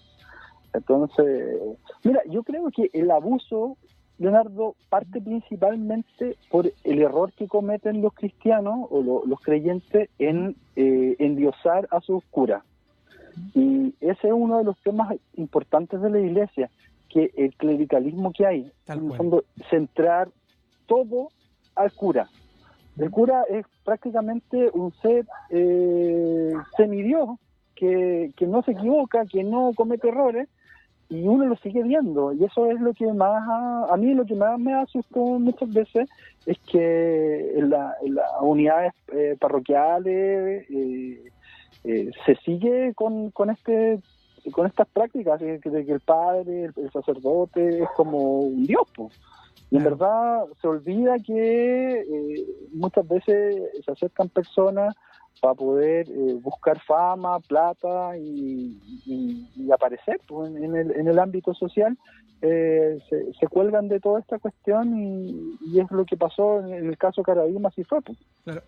Entonces, 0.73 1.59
mira, 2.05 2.21
yo 2.29 2.43
creo 2.43 2.71
que 2.71 2.91
el 2.93 3.11
abuso, 3.11 3.77
Leonardo, 4.19 4.75
parte 4.89 5.21
principalmente 5.21 6.37
por 6.51 6.71
el 6.85 6.99
error 7.01 7.33
que 7.33 7.49
cometen 7.49 8.03
los 8.03 8.13
cristianos 8.15 8.87
o 8.91 9.25
los 9.27 9.41
creyentes 9.41 10.11
en 10.19 10.57
eh, 10.77 11.17
endiosar 11.19 11.89
a 11.91 12.01
sus 12.01 12.25
curas. 12.25 12.63
Y 13.55 13.95
ese 14.01 14.29
es 14.29 14.33
uno 14.33 14.59
de 14.59 14.65
los 14.65 14.77
temas 14.79 15.15
importantes 15.37 16.01
de 16.01 16.11
la 16.11 16.19
iglesia, 16.19 16.71
que 17.09 17.31
el 17.37 17.55
clericalismo 17.55 18.33
que 18.33 18.47
hay, 18.47 18.73
en 18.87 19.11
el 19.11 19.17
fondo, 19.17 19.45
centrar 19.71 20.29
todo 20.87 21.29
al 21.75 21.93
cura. 21.93 22.29
El 22.99 23.11
cura 23.11 23.45
es 23.49 23.65
prácticamente 23.85 24.71
un 24.73 24.93
ser 25.01 25.25
eh, 25.51 26.53
semidios 26.77 27.39
que, 27.77 28.33
que 28.37 28.47
no 28.47 28.63
se 28.63 28.73
equivoca, 28.73 29.25
que 29.25 29.45
no 29.45 29.71
comete 29.77 30.09
errores, 30.09 30.49
y 31.11 31.27
uno 31.27 31.47
lo 31.47 31.57
sigue 31.57 31.83
viendo. 31.83 32.33
Y 32.33 32.45
eso 32.45 32.71
es 32.71 32.81
lo 32.81 32.93
que 32.93 33.13
más 33.13 33.43
a, 33.91 33.97
mí 33.97 34.15
lo 34.15 34.25
que 34.25 34.35
más 34.35 34.59
me 34.59 34.75
asustó 34.75 35.21
muchas 35.39 35.73
veces 35.73 36.09
es 36.47 36.59
que 36.71 37.59
en, 37.59 37.71
las 37.71 37.95
unidades 38.41 38.93
eh, 39.13 39.37
parroquiales 39.41 40.67
eh, 40.71 41.31
eh, 41.85 42.11
se 42.27 42.35
sigue 42.37 42.93
con, 42.95 43.31
con 43.31 43.51
este 43.51 44.01
con 44.53 44.67
estas 44.67 44.89
prácticas 44.89 45.41
de, 45.41 45.61
que 45.61 45.69
el 45.69 46.01
padre 46.01 46.71
el, 46.75 46.91
sacerdote 46.91 47.83
es 47.83 47.89
como 47.97 48.41
un 48.41 48.65
dios 48.65 48.87
y 49.71 49.77
en 49.77 49.85
verdad 49.85 50.45
se 50.63 50.69
olvida 50.69 51.19
que 51.19 52.47
muchas 52.73 53.07
veces 53.07 53.63
se 53.85 53.91
acercan 53.91 54.31
personas 54.31 54.95
para 55.41 55.55
poder 55.55 56.09
eh, 56.09 56.35
buscar 56.41 56.81
fama, 56.85 57.41
plata 57.41 58.17
y, 58.19 58.79
aparecer 59.73 60.21
pues, 60.27 60.55
en, 60.55 60.75
el, 60.75 60.91
en 60.93 61.09
el 61.09 61.19
ámbito 61.19 61.55
social, 61.55 61.97
eh, 62.41 62.99
se, 63.09 63.47
cuelgan 63.49 63.89
de 63.89 63.99
toda 63.99 64.21
esta 64.21 64.39
cuestión 64.39 64.97
y, 64.97 65.79
es 65.79 65.91
lo 65.91 66.05
que 66.05 66.17
pasó 66.17 66.61
en 66.61 66.87
el 66.87 66.97
caso 66.97 67.23
Carabima, 67.23 67.69
así 67.69 67.83
fue. 67.85 68.01
Pues. 68.01 68.19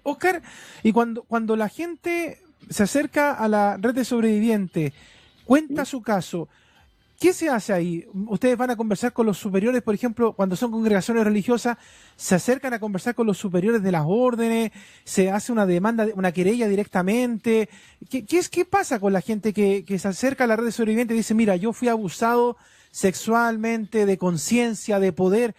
Oscar, 0.03 0.43
y 0.83 0.93
cuando, 0.93 1.23
cuando 1.23 1.57
la 1.57 1.69
gente 1.69 2.39
se 2.69 2.83
acerca 2.83 3.33
a 3.33 3.49
la 3.49 3.77
red 3.77 3.95
de 3.95 4.05
sobrevivientes, 4.05 4.93
cuenta 5.45 5.85
su 5.85 6.03
caso, 6.03 6.49
¿Qué 7.21 7.35
se 7.35 7.51
hace 7.51 7.75
ahí? 7.75 8.07
Ustedes 8.29 8.57
van 8.57 8.71
a 8.71 8.77
conversar 8.77 9.13
con 9.13 9.27
los 9.27 9.37
superiores, 9.37 9.83
por 9.83 9.95
ejemplo, 9.95 10.33
cuando 10.33 10.57
son 10.57 10.71
congregaciones 10.71 11.23
religiosas, 11.23 11.77
se 12.17 12.35
acercan 12.35 12.73
a 12.73 12.81
conversar 12.81 13.15
con 13.15 13.27
los 13.27 13.37
superiores 13.37 13.83
de 13.83 13.93
las 13.93 14.05
órdenes, 14.07 14.73
se 15.05 15.31
hace 15.31 15.53
una 15.53 15.67
demanda, 15.67 16.07
una 16.15 16.33
querella 16.33 16.67
directamente. 16.67 17.69
¿Qué, 18.09 18.25
es, 18.31 18.49
qué 18.49 18.65
pasa 18.65 18.99
con 19.01 19.13
la 19.13 19.21
gente 19.21 19.53
que, 19.53 19.85
se 19.99 20.09
acerca 20.09 20.45
a 20.45 20.47
la 20.47 20.57
red 20.57 20.65
de 20.65 20.73
sobrevivientes 20.73 21.15
y 21.15 21.19
dice, 21.19 21.35
mira, 21.35 21.57
yo 21.57 21.75
fui 21.75 21.89
abusado 21.89 22.57
sexualmente, 22.91 24.07
de 24.07 24.17
conciencia, 24.17 24.99
de 24.99 25.13
poder? 25.13 25.55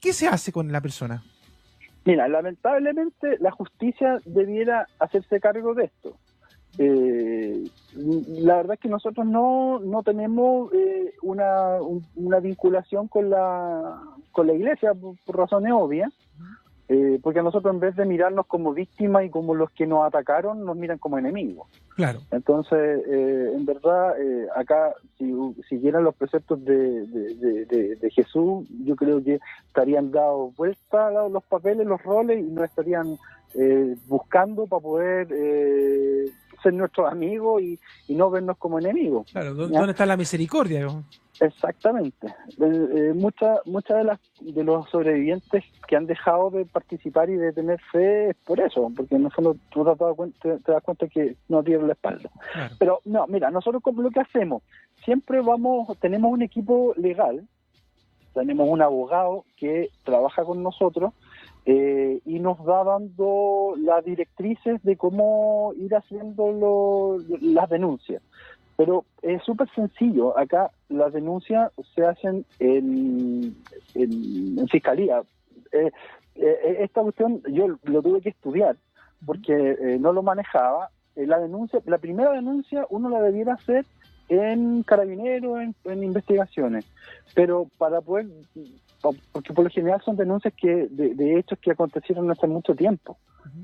¿Qué 0.00 0.12
se 0.12 0.28
hace 0.28 0.52
con 0.52 0.70
la 0.70 0.80
persona? 0.80 1.24
Mira, 2.04 2.28
lamentablemente 2.28 3.36
la 3.40 3.50
justicia 3.50 4.20
debiera 4.26 4.86
hacerse 5.00 5.40
cargo 5.40 5.74
de 5.74 5.86
esto. 5.86 6.16
Eh, 6.78 7.64
la 7.94 8.56
verdad 8.56 8.74
es 8.74 8.80
que 8.80 8.88
nosotros 8.88 9.26
no, 9.26 9.80
no 9.80 10.02
tenemos 10.02 10.72
eh, 10.72 11.14
una, 11.22 11.78
una 12.14 12.40
vinculación 12.40 13.08
con 13.08 13.30
la, 13.30 14.00
con 14.32 14.46
la 14.46 14.54
iglesia 14.54 14.94
por, 14.94 15.16
razones 15.26 15.72
obvias, 15.74 16.12
eh, 16.88 17.20
porque 17.22 17.42
nosotros 17.42 17.72
en 17.72 17.80
vez 17.80 17.94
de 17.96 18.04
mirarnos 18.04 18.46
como 18.46 18.72
víctimas 18.72 19.24
y 19.24 19.30
como 19.30 19.54
los 19.54 19.70
que 19.70 19.86
nos 19.86 20.04
atacaron, 20.04 20.64
nos 20.64 20.76
miran 20.76 20.98
como 20.98 21.18
enemigos. 21.18 21.68
Claro. 21.94 22.20
Entonces, 22.30 23.02
eh, 23.06 23.52
en 23.54 23.64
verdad, 23.64 24.14
acá, 24.56 24.94
si 25.18 25.32
siguieran 25.68 26.04
los 26.04 26.14
preceptos 26.14 26.64
de, 26.64 27.06
de, 27.06 27.96
de, 27.96 28.10
Jesús, 28.10 28.66
yo 28.84 28.96
creo 28.96 29.22
que 29.22 29.38
estarían 29.66 30.10
dados 30.10 30.54
vuelta 30.56 31.10
los 31.28 31.44
papeles, 31.44 31.86
los 31.86 32.02
roles 32.02 32.40
y 32.40 32.50
no 32.50 32.64
estarían 32.64 33.16
buscando 34.06 34.66
para 34.66 34.82
poder 34.82 35.28
ser 36.62 36.74
nuestros 36.74 37.10
amigos 37.10 37.62
y, 37.62 37.78
no 38.08 38.30
vernos 38.30 38.56
como 38.58 38.78
enemigos. 38.78 39.30
Claro, 39.30 39.54
¿dónde 39.54 39.92
está 39.92 40.04
la 40.04 40.16
misericordia? 40.16 40.88
Exactamente. 41.40 42.26
Eh, 42.60 43.12
muchas 43.14 43.60
muchas 43.64 43.98
de 43.98 44.04
las 44.04 44.20
de 44.40 44.62
los 44.62 44.88
sobrevivientes 44.90 45.64
que 45.88 45.96
han 45.96 46.06
dejado 46.06 46.50
de 46.50 46.66
participar 46.66 47.30
y 47.30 47.36
de 47.36 47.52
tener 47.52 47.80
fe 47.90 48.30
es 48.30 48.36
por 48.44 48.60
eso, 48.60 48.92
porque 48.94 49.16
en 49.16 49.24
el 49.24 49.32
fondo 49.32 49.56
tú 49.70 49.84
te, 50.42 50.58
das 50.66 50.82
cuenta 50.82 51.08
que 51.08 51.36
no 51.48 51.62
tienen 51.62 51.86
la 51.86 51.94
espalda. 51.94 52.30
Pero 52.78 53.00
no, 53.06 53.26
mira, 53.26 53.50
nosotros 53.50 53.82
como 53.82 54.02
lo 54.02 54.10
que 54.10 54.20
hacemos, 54.20 54.62
siempre 55.04 55.40
vamos, 55.40 55.96
tenemos 55.98 56.30
un 56.30 56.42
equipo 56.42 56.92
legal, 56.96 57.46
tenemos 58.34 58.68
un 58.68 58.82
abogado 58.82 59.44
que 59.56 59.90
trabaja 60.04 60.44
con 60.44 60.62
nosotros 60.62 61.14
eh, 61.72 62.20
y 62.24 62.40
nos 62.40 62.58
va 62.68 62.82
dando 62.82 63.74
las 63.78 64.04
directrices 64.04 64.82
de 64.82 64.96
cómo 64.96 65.72
ir 65.76 65.94
haciendo 65.94 67.16
las 67.40 67.70
denuncias. 67.70 68.20
Pero 68.76 69.04
es 69.22 69.40
súper 69.44 69.68
sencillo. 69.76 70.36
Acá 70.36 70.72
las 70.88 71.12
denuncias 71.12 71.70
se 71.94 72.04
hacen 72.04 72.44
en, 72.58 73.54
en, 73.94 74.66
fiscalía. 74.66 75.22
Eh, 75.70 75.92
eh, 76.34 76.76
esta 76.80 77.02
cuestión 77.02 77.40
yo 77.52 77.68
lo 77.84 78.02
tuve 78.02 78.20
que 78.20 78.30
estudiar 78.30 78.76
porque 79.24 79.96
no 80.00 80.12
lo 80.12 80.24
manejaba. 80.24 80.90
la 81.14 81.38
denuncia, 81.38 81.80
la 81.86 81.98
primera 81.98 82.32
denuncia 82.32 82.84
uno 82.90 83.10
la 83.10 83.22
debiera 83.22 83.54
hacer 83.54 83.86
en 84.28 84.82
carabineros, 84.82 85.60
en, 85.84 86.02
investigaciones. 86.02 86.84
Pero 87.36 87.68
para 87.78 88.00
poder 88.00 88.26
porque 89.00 89.54
por 89.54 89.64
lo 89.64 89.70
general 89.70 90.00
son 90.04 90.16
denuncias 90.16 90.52
que 90.54 90.86
de, 90.90 91.38
hechos 91.38 91.58
que 91.58 91.70
acontecieron 91.70 92.30
hace 92.30 92.46
mucho 92.46 92.74
tiempo. 92.74 93.16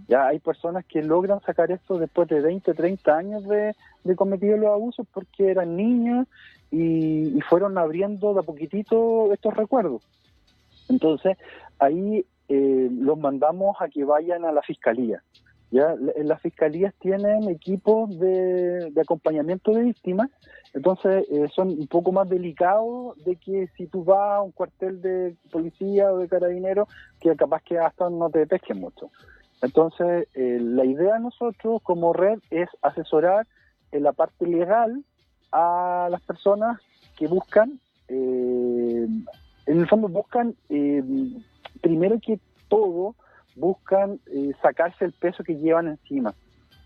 Ya 0.09 0.26
hay 0.26 0.38
personas 0.38 0.85
que 0.87 1.02
logran 1.02 1.40
sacar 1.43 1.71
esto 1.71 1.99
después 1.99 2.28
de 2.28 2.40
20, 2.40 2.73
30 2.73 3.16
años 3.16 3.45
de, 3.45 3.75
de 4.05 4.16
cometido 4.16 4.57
los 4.57 4.71
abusos 4.71 5.07
porque 5.12 5.50
eran 5.50 5.76
niños 5.76 6.26
y, 6.71 7.38
fueron 7.49 7.78
abriendo 7.78 8.35
de 8.35 8.40
a 8.40 8.43
poquitito 8.43 9.33
estos 9.33 9.55
recuerdos. 9.55 10.02
Entonces, 10.88 11.37
ahí 11.78 12.25
eh, 12.49 12.88
los 12.90 13.19
mandamos 13.19 13.76
a 13.81 13.88
que 13.88 14.05
vayan 14.05 14.45
a 14.45 14.52
la 14.52 14.62
fiscalía. 14.62 15.23
Ya 15.71 15.97
las 16.23 16.41
fiscalías 16.41 16.95
tienen 17.01 17.49
equipos 17.49 18.17
de, 18.21 18.93
acompañamiento 19.01 19.73
de 19.73 19.83
víctimas, 19.83 20.31
entonces 20.75 21.27
eh, 21.29 21.49
son 21.55 21.71
un 21.71 21.87
poco 21.89 22.13
más 22.13 22.29
delicados 22.29 23.23
de 23.25 23.37
que 23.37 23.69
si 23.77 23.87
tú 23.87 24.05
vas 24.05 24.37
a 24.37 24.43
un 24.43 24.53
cuartel 24.53 25.03
de 25.03 25.35
policía 25.51 26.13
o 26.13 26.19
de 26.19 26.29
carabinero, 26.29 26.87
que 27.21 27.35
capaz 27.35 27.63
que 27.63 27.79
hasta 27.79 28.09
no 28.09 28.31
te 28.31 28.47
pesquen 28.47 28.79
mucho. 28.79 29.11
Entonces, 29.61 30.29
eh, 30.35 30.59
la 30.61 30.85
idea 30.85 31.15
de 31.15 31.21
nosotros 31.21 31.83
como 31.83 32.13
red 32.13 32.39
es 32.51 32.69
asesorar 32.83 33.47
en 33.91 34.05
la 34.05 34.13
parte 34.13 34.47
legal 34.47 35.03
a 35.51 36.09
las 36.11 36.21
personas 36.23 36.81
que 37.17 37.27
buscan, 37.27 37.81
eh, 38.09 39.09
en 39.67 39.81
el 39.81 39.89
fondo 39.89 40.07
buscan, 40.09 40.55
primero 41.81 42.21
que 42.21 42.39
todo, 42.69 43.17
buscan 43.57 44.21
eh, 44.27 44.53
sacarse 44.63 45.05
el 45.05 45.13
peso 45.13 45.43
que 45.43 45.57
llevan 45.57 45.89
encima. 45.89 46.35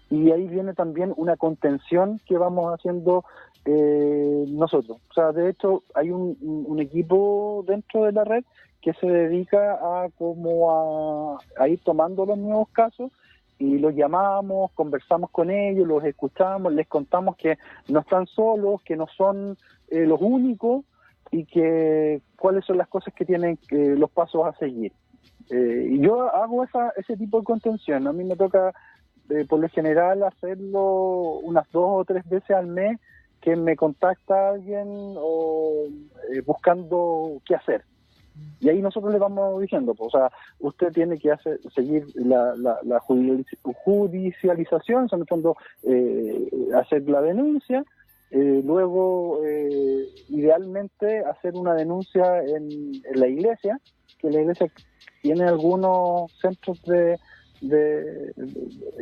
Y 0.09 0.31
ahí 0.31 0.49
viene 0.49 0.75
también 0.75 1.13
una 1.17 1.37
contención 1.37 2.21
que 2.27 2.39
vamos 2.39 2.73
haciendo 2.73 3.25
eh, 3.65 4.45
nosotros. 4.49 4.99
O 5.11 5.15
sea, 5.15 5.33
de 5.33 5.51
hecho, 5.51 5.83
hay 5.95 6.11
un, 6.11 6.81
equipo 6.81 7.65
dentro 7.67 8.05
de 8.05 8.13
la 8.13 8.25
red 8.25 8.45
que 8.81 8.95
se 8.95 9.07
dedica 9.07 9.75
a 9.75 10.09
como 10.17 11.39
a, 11.59 11.69
ir 11.69 11.81
tomando 11.85 12.25
los 12.25 12.39
nuevos 12.39 12.69
casos 12.71 13.13
y 13.59 13.79
los 13.79 13.95
llamamos, 13.95 14.73
conversamos 14.73 15.31
con 15.31 15.51
ellos, 15.51 15.87
los 15.87 16.03
escuchamos, 16.03 16.73
les 16.73 16.89
contamos 16.89 17.37
que 17.37 17.59
no 17.89 18.01
están 18.01 18.27
solos, 18.27 18.81
que 18.83 18.97
no 18.97 19.07
son 19.17 19.59
eh, 19.91 20.07
los 20.07 20.21
únicos 20.21 20.85
y 21.31 21.45
que 21.45 22.23
cuáles 22.37 22.65
son 22.65 22.79
las 22.79 22.89
cosas 22.89 23.13
que 23.15 23.27
tienen 23.27 23.59
los 23.71 24.11
pasos 24.11 24.47
a 24.47 24.59
seguir. 24.59 24.93
Eh, 25.49 25.97
yo 26.01 26.35
hago 26.35 26.65
esa, 26.65 26.93
ese 26.97 27.17
tipo 27.17 27.39
de 27.39 27.45
contención. 27.45 28.07
A 28.07 28.13
mí 28.13 28.25
me 28.25 28.37
toca, 28.37 28.73
eh, 29.31 29.47
por 29.49 29.61
lo 29.61 29.69
general, 29.69 30.23
hacerlo 30.23 31.39
unas 31.41 31.71
dos 31.73 31.87
o 31.89 32.05
tres 32.05 32.29
veces 32.29 32.51
al 32.51 32.67
mes 32.67 33.01
que 33.41 33.57
me 33.57 33.75
contacta 33.75 34.51
alguien 34.51 35.15
o 35.17 35.87
eh, 36.33 36.43
buscando 36.45 37.41
qué 37.47 37.55
hacer. 37.55 37.85
Y 38.61 38.69
ahí 38.69 38.81
nosotros 38.81 39.13
le 39.13 39.19
vamos 39.19 39.61
diciendo, 39.61 39.95
pues, 39.95 40.15
o 40.15 40.19
sea, 40.19 40.31
usted 40.61 40.93
tiene 40.93 41.19
que 41.19 41.33
hacer, 41.33 41.59
seguir 41.75 42.07
la, 42.15 42.55
la, 42.57 43.01
judicialización, 43.01 45.09
en 45.13 45.21
el 45.21 45.27
fondo, 45.27 45.57
hacer 46.75 47.09
la 47.09 47.21
denuncia, 47.21 47.85
luego, 48.31 49.43
idealmente, 50.29 51.21
hacer 51.21 51.55
una 51.55 51.75
denuncia 51.75 52.43
en, 52.43 52.71
en 53.05 53.21
la 53.21 53.27
iglesia, 53.27 53.79
que 54.19 54.31
la 54.31 54.41
iglesia 54.41 54.71
tiene 55.21 55.45
algunos 55.45 56.33
centros 56.41 56.83
de... 56.83 57.19
de, 57.61 58.33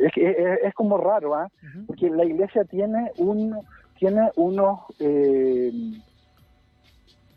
es, 0.05 0.73
como 0.73 0.97
raro, 0.97 1.35
¿ah? 1.35 1.47
porque 1.87 2.09
la 2.09 2.25
iglesia 2.25 2.63
tiene 2.65 3.11
un 3.17 3.55
tiene 3.97 4.31
unos 4.37 4.79
eh, 4.99 5.71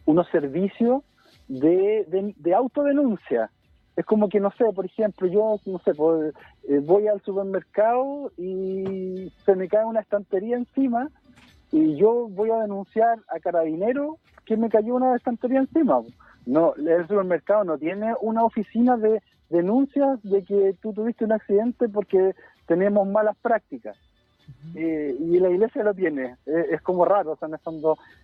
unos 0.05 0.29
servicios 0.29 1.03
de, 1.49 2.35
de, 2.37 2.55
autodenuncia. 2.55 3.51
Es 3.97 4.07
como 4.07 4.29
que, 4.29 4.41
no 4.41 4.51
sé, 4.53 4.65
por 4.75 4.87
ejemplo, 4.87 5.27
yo, 5.27 5.57
no 5.67 5.79
sé, 5.81 5.95
pues, 5.95 6.35
eh, 6.69 6.79
voy 6.79 7.09
al 7.09 7.21
supermercado 7.23 8.33
y 8.39 9.31
se 9.45 9.55
me 9.55 9.69
cae 9.69 9.85
una 9.85 10.01
estantería 10.01 10.57
encima 10.57 11.09
y 11.71 11.97
yo 11.97 12.29
voy 12.29 12.51
a 12.51 12.63
denunciar 12.63 13.19
a 13.29 13.39
carabinero 13.41 14.19
que 14.47 14.57
me 14.57 14.71
cayó 14.71 14.95
una 14.95 15.17
estantería 15.17 15.61
encima. 15.61 16.01
No, 16.47 16.75
el 16.75 17.07
supermercado 17.07 17.65
no 17.65 17.79
tiene 17.79 18.15
una 18.21 18.45
oficina 18.45 18.97
de 18.97 19.23
denuncias 19.49 20.21
de 20.23 20.43
que 20.45 20.75
tú 20.81 20.93
tuviste 20.93 21.25
un 21.25 21.33
accidente 21.33 21.89
porque 21.89 22.35
tenemos 22.67 23.07
malas 23.07 23.37
prácticas. 23.41 23.97
Eh, 24.75 25.17
y 25.19 25.39
la 25.39 25.51
iglesia 25.51 25.85
lo 25.85 25.95
tiene. 25.95 26.37
Eh, 26.47 26.67
es 26.73 26.83
como 26.83 27.05
raro, 27.05 27.33
o 27.33 27.37
sea, 27.37 27.49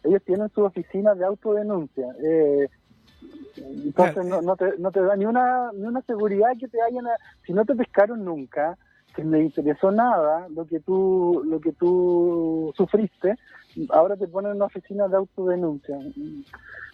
ellos 0.04 0.22
tienen 0.24 0.48
su 0.50 0.64
oficina 0.64 1.14
de 1.14 1.24
autodenuncia. 1.24 2.06
Eh, 2.22 2.68
entonces 3.56 4.24
no, 4.24 4.42
no, 4.42 4.56
te, 4.56 4.78
no 4.78 4.90
te 4.90 5.02
da 5.02 5.16
ni 5.16 5.24
una, 5.26 5.72
ni 5.72 5.86
una 5.86 6.02
seguridad 6.02 6.50
que 6.58 6.68
te 6.68 6.78
vayan 6.78 7.06
a... 7.06 7.16
Si 7.46 7.52
no 7.52 7.64
te 7.64 7.74
pescaron 7.74 8.24
nunca, 8.24 8.76
si 9.14 9.22
no 9.22 9.36
interesó 9.38 9.90
nada 9.90 10.48
lo 10.48 10.66
que 10.66 10.80
tú, 10.80 11.42
lo 11.46 11.60
que 11.60 11.72
tú 11.72 12.72
sufriste, 12.76 13.36
ahora 13.90 14.16
te 14.16 14.26
ponen 14.28 14.52
en 14.52 14.56
una 14.56 14.66
oficina 14.66 15.08
de 15.08 15.16
autodenuncia. 15.16 15.96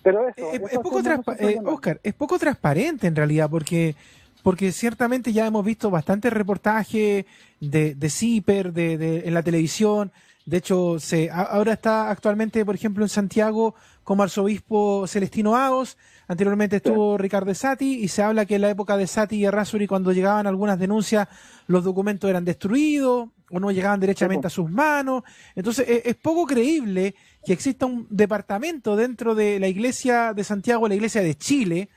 Pero 0.03 0.29
eso, 0.29 0.53
es, 0.53 0.79
poco 0.79 1.01
eh, 1.39 1.61
Oscar, 1.65 2.01
es 2.03 2.15
poco 2.15 2.39
transparente 2.39 3.07
en 3.07 3.17
realidad, 3.17 3.49
porque 3.51 3.95
porque 4.43 4.73
ciertamente 4.73 5.33
ya 5.33 5.47
hemos 5.47 5.65
visto 5.65 5.91
bastante 5.91 6.29
reportaje 6.29 7.25
de, 7.61 7.95
de 7.95 8.11
CIPER 8.11 8.75
de, 8.75 8.99
de, 8.99 9.27
en 9.27 9.33
la 9.33 9.43
televisión. 9.43 10.13
De 10.47 10.59
hecho, 10.59 10.99
se, 10.99 11.31
ahora 11.31 11.73
está 11.73 12.11
actualmente, 12.11 12.65
por 12.67 12.75
ejemplo, 12.75 13.03
en 13.03 13.09
Santiago 13.09 13.75
como 14.03 14.23
arzobispo 14.23 15.07
Celestino 15.07 15.57
Agos. 15.57 15.97
Anteriormente 16.29 16.77
estuvo 16.77 17.17
Ricardo 17.17 17.55
Sati 17.55 18.03
y 18.03 18.09
se 18.09 18.23
habla 18.23 18.45
que 18.45 18.57
en 18.57 18.61
la 18.61 18.71
época 18.71 18.99
de 18.99 19.07
Sati 19.07 19.37
y 19.37 19.45
Errázuri, 19.47 19.87
cuando 19.87 20.13
llegaban 20.13 20.47
algunas 20.47 20.79
denuncias, 20.79 21.29
los 21.67 21.83
documentos 21.83 22.29
eran 22.29 22.45
destruidos 22.45 23.31
o 23.51 23.61
no 23.61 23.71
llegaban 23.71 24.01
derechamente 24.01 24.47
a 24.47 24.51
sus 24.51 24.71
manos. 24.71 25.23
Entonces, 25.55 25.89
es, 25.89 26.03
es 26.05 26.17
poco 26.17 26.47
creíble 26.47 27.15
que 27.45 27.55
exista 27.55 27.87
un 27.87 28.07
departamento 28.11 28.97
dentro 28.97 29.35
de 29.35 29.59
la 29.59 29.69
iglesia 29.69 30.35
de 30.35 30.45
Santiago, 30.45 30.89
la 30.89 30.95
iglesia 30.95 31.23
de 31.23 31.37
Chile, 31.37 31.89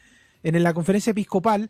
en 0.44 0.64
la 0.64 0.74
conferencia 0.74 1.12
episcopal, 1.12 1.70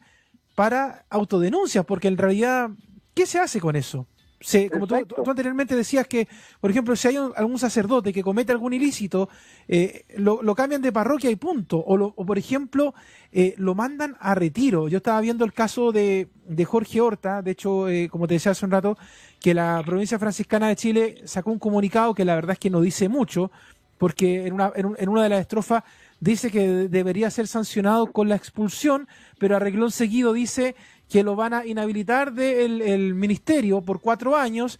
para 0.53 1.05
autodenuncias, 1.09 1.85
porque 1.85 2.07
en 2.07 2.17
realidad, 2.17 2.69
¿qué 3.15 3.25
se 3.25 3.39
hace 3.39 3.59
con 3.59 3.75
eso? 3.75 4.07
Se, 4.39 4.69
como 4.69 4.85
tú, 4.85 4.95
anteriormente 5.25 5.75
decías 5.75 6.07
que, 6.07 6.27
por 6.61 6.69
ejemplo, 6.69 6.95
si 6.95 7.07
hay 7.07 7.17
algún 7.35 7.57
sacerdote 7.57 8.13
que 8.13 8.21
comete 8.21 8.51
algún 8.51 8.71
ilícito, 8.71 9.29
eh, 9.67 10.05
lo, 10.17 10.53
cambian 10.53 10.81
de 10.81 10.91
parroquia 10.91 11.31
y 11.31 11.35
punto. 11.35 11.77
O, 11.79 12.25
por 12.25 12.37
ejemplo, 12.37 12.93
eh, 13.31 13.55
lo 13.57 13.73
mandan 13.73 14.15
a 14.19 14.35
retiro. 14.35 14.87
Yo 14.89 14.97
estaba 14.97 15.21
viendo 15.21 15.43
el 15.43 15.53
caso 15.53 15.91
de, 15.91 16.29
de 16.45 16.65
Jorge 16.65 17.01
Horta, 17.01 17.41
de 17.41 17.51
hecho, 17.51 17.89
eh, 17.89 18.09
como 18.09 18.27
te 18.27 18.35
decía 18.35 18.51
hace 18.51 18.65
un 18.65 18.71
rato, 18.71 18.97
que 19.41 19.53
la 19.53 19.81
provincia 19.85 20.19
franciscana 20.19 20.67
de 20.67 20.75
Chile 20.75 21.21
sacó 21.25 21.51
un 21.51 21.59
comunicado 21.59 22.13
que 22.13 22.25
la 22.25 22.35
verdad 22.35 22.53
es 22.53 22.59
que 22.59 22.69
no 22.69 22.81
dice 22.81 23.09
mucho, 23.09 23.51
porque 23.97 24.45
en 24.47 24.53
una, 24.53 24.71
en, 24.75 25.09
una 25.09 25.23
de 25.23 25.29
las 25.29 25.41
estrofas 25.41 25.83
dice 26.19 26.51
que 26.51 26.67
debería 26.89 27.29
ser 27.29 27.47
sancionado 27.47 28.11
con 28.11 28.29
la 28.29 28.35
expulsión, 28.35 29.07
pero 29.39 29.55
a 29.55 29.59
reglón 29.59 29.91
seguido 29.91 30.33
dice 30.33 30.75
que 31.09 31.23
lo 31.23 31.35
van 31.35 31.53
a 31.53 31.65
inhabilitar 31.65 32.33
del 32.33 32.81
el 32.81 33.15
ministerio 33.15 33.81
por 33.81 34.01
cuatro 34.01 34.35
años 34.35 34.79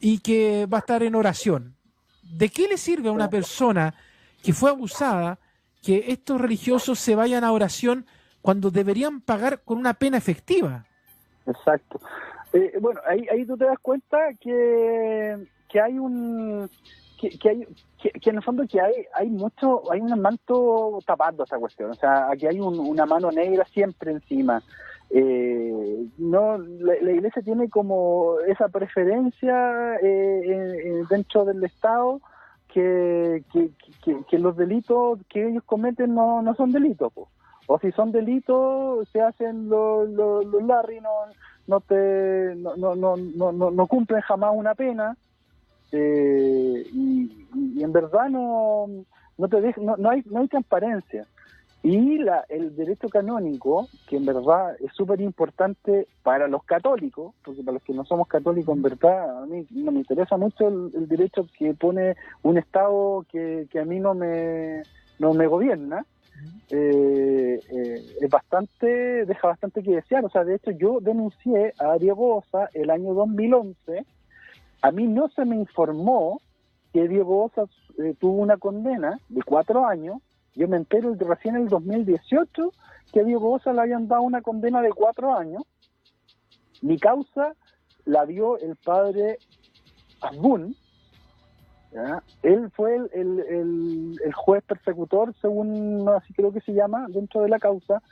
y 0.00 0.18
que 0.18 0.66
va 0.66 0.78
a 0.78 0.80
estar 0.80 1.02
en 1.02 1.14
oración. 1.14 1.74
¿De 2.22 2.48
qué 2.48 2.68
le 2.68 2.76
sirve 2.76 3.08
a 3.08 3.12
una 3.12 3.30
persona 3.30 3.94
que 4.42 4.52
fue 4.52 4.70
abusada 4.70 5.38
que 5.82 6.04
estos 6.08 6.40
religiosos 6.40 6.98
se 6.98 7.14
vayan 7.14 7.44
a 7.44 7.52
oración 7.52 8.06
cuando 8.40 8.70
deberían 8.70 9.20
pagar 9.20 9.62
con 9.62 9.78
una 9.78 9.94
pena 9.94 10.18
efectiva? 10.18 10.84
Exacto. 11.46 12.00
Eh, 12.52 12.74
bueno, 12.80 13.00
ahí, 13.08 13.26
ahí 13.30 13.46
tú 13.46 13.56
te 13.56 13.64
das 13.64 13.78
cuenta 13.80 14.18
que, 14.40 15.46
que 15.68 15.80
hay 15.80 15.98
un 15.98 16.68
que, 17.18 17.48
hay 17.48 17.66
que, 17.98 18.30
en 18.30 18.36
el 18.36 18.42
fondo 18.42 18.66
que 18.66 18.80
hay 18.80 19.06
hay 19.14 19.30
mucho 19.30 19.90
hay 19.90 20.00
un 20.00 20.20
manto 20.20 20.98
tapando 21.06 21.44
esa 21.44 21.56
cuestión 21.56 21.92
o 21.92 21.94
sea 21.94 22.28
aquí 22.30 22.46
hay 22.46 22.58
una 22.58 23.06
mano 23.06 23.30
negra 23.30 23.64
siempre 23.66 24.10
encima 24.10 24.60
eh, 25.14 26.06
no 26.16 26.56
la, 26.56 27.12
iglesia 27.12 27.42
tiene 27.42 27.68
como 27.68 28.36
esa 28.46 28.68
preferencia 28.68 29.96
eh, 30.02 31.04
dentro 31.10 31.44
del 31.44 31.62
estado 31.64 32.20
que, 32.68 33.44
que, 33.50 34.38
los 34.38 34.56
delitos 34.56 35.18
que 35.28 35.48
ellos 35.48 35.62
cometen 35.66 36.14
no, 36.14 36.40
no 36.40 36.54
son 36.54 36.72
delitos 36.72 37.12
o 37.66 37.78
si 37.78 37.92
son 37.92 38.10
delitos 38.10 39.06
se 39.10 39.20
hacen 39.20 39.68
los 39.68 40.08
los, 40.08 40.46
los 40.46 40.62
Larry 40.62 41.00
no 41.00 41.10
no 41.66 41.80
te 41.80 42.54
no, 42.56 42.74
no, 42.76 42.94
no, 42.96 43.52
no, 43.52 43.70
no 43.70 43.86
cumplen 43.86 44.20
jamás 44.22 44.52
una 44.54 44.74
pena. 44.74 45.16
Eh, 45.92 46.86
y, 46.90 47.82
en 47.82 47.92
verdad 47.92 48.30
no 48.30 48.86
no 49.36 49.48
te 49.48 49.74
no, 49.78 49.96
no, 49.98 50.08
hay 50.08 50.22
no 50.24 50.40
hay 50.40 50.48
transparencia 50.48 51.26
y 51.82 52.18
la, 52.18 52.44
el 52.48 52.76
derecho 52.76 53.08
canónico 53.08 53.88
que 54.06 54.16
en 54.16 54.24
verdad 54.24 54.76
es 54.80 54.92
súper 54.92 55.20
importante 55.20 56.06
para 56.22 56.46
los 56.46 56.62
católicos 56.64 57.34
porque 57.44 57.62
para 57.62 57.74
los 57.74 57.82
que 57.82 57.92
no 57.92 58.04
somos 58.04 58.28
católicos 58.28 58.76
en 58.76 58.82
verdad 58.82 59.42
a 59.42 59.46
mí 59.46 59.66
no 59.70 59.90
me 59.90 59.98
interesa 59.98 60.36
mucho 60.36 60.68
el, 60.68 61.08
derecho 61.08 61.46
que 61.58 61.74
pone 61.74 62.14
un 62.42 62.58
estado 62.58 63.26
que, 63.30 63.66
que 63.70 63.80
a 63.80 63.84
mí 63.84 63.98
no 63.98 64.14
me 64.14 64.82
no 65.18 65.34
me 65.34 65.46
gobierna 65.46 66.06
eh, 66.70 67.60
eh, 67.70 68.16
es 68.20 68.30
bastante, 68.30 69.26
deja 69.26 69.48
bastante 69.48 69.82
que 69.82 69.96
desear. 69.96 70.24
O 70.24 70.30
sea, 70.30 70.44
de 70.44 70.56
hecho 70.56 70.70
yo 70.70 71.00
denuncié 71.00 71.74
a 71.78 71.98
Diego 71.98 72.36
Osa 72.36 72.68
el 72.72 72.90
año 72.90 73.14
2011. 73.14 74.04
A 74.80 74.90
mí 74.90 75.06
no 75.06 75.28
se 75.28 75.44
me 75.44 75.56
informó 75.56 76.40
que 76.92 77.08
Diego 77.08 77.44
Osa 77.44 77.64
eh, 77.98 78.14
tuvo 78.18 78.40
una 78.40 78.56
condena 78.56 79.18
de 79.28 79.42
cuatro 79.42 79.86
años. 79.86 80.18
Yo 80.54 80.68
me 80.68 80.76
entero 80.76 81.14
recién 81.18 81.56
en 81.56 81.62
el 81.62 81.68
2018 81.68 82.72
que 83.12 83.20
a 83.20 83.24
Diego 83.24 83.52
Osa 83.52 83.72
le 83.72 83.80
habían 83.80 84.08
dado 84.08 84.22
una 84.22 84.42
condena 84.42 84.82
de 84.82 84.90
cuatro 84.90 85.34
años. 85.36 85.62
Mi 86.80 86.98
causa 86.98 87.54
la 88.04 88.26
dio 88.26 88.58
el 88.58 88.76
padre 88.76 89.38
Asbun, 90.20 90.74
él 92.42 92.70
fue 92.74 92.96
el, 92.96 94.32
juez 94.34 94.62
persecutor, 94.64 95.34
según 95.40 96.08
así 96.08 96.32
creo 96.32 96.52
que 96.52 96.60
se 96.60 96.72
llama, 96.72 97.06
dentro 97.08 97.42
de 97.42 97.48
la 97.48 97.58
causa. 97.58 98.02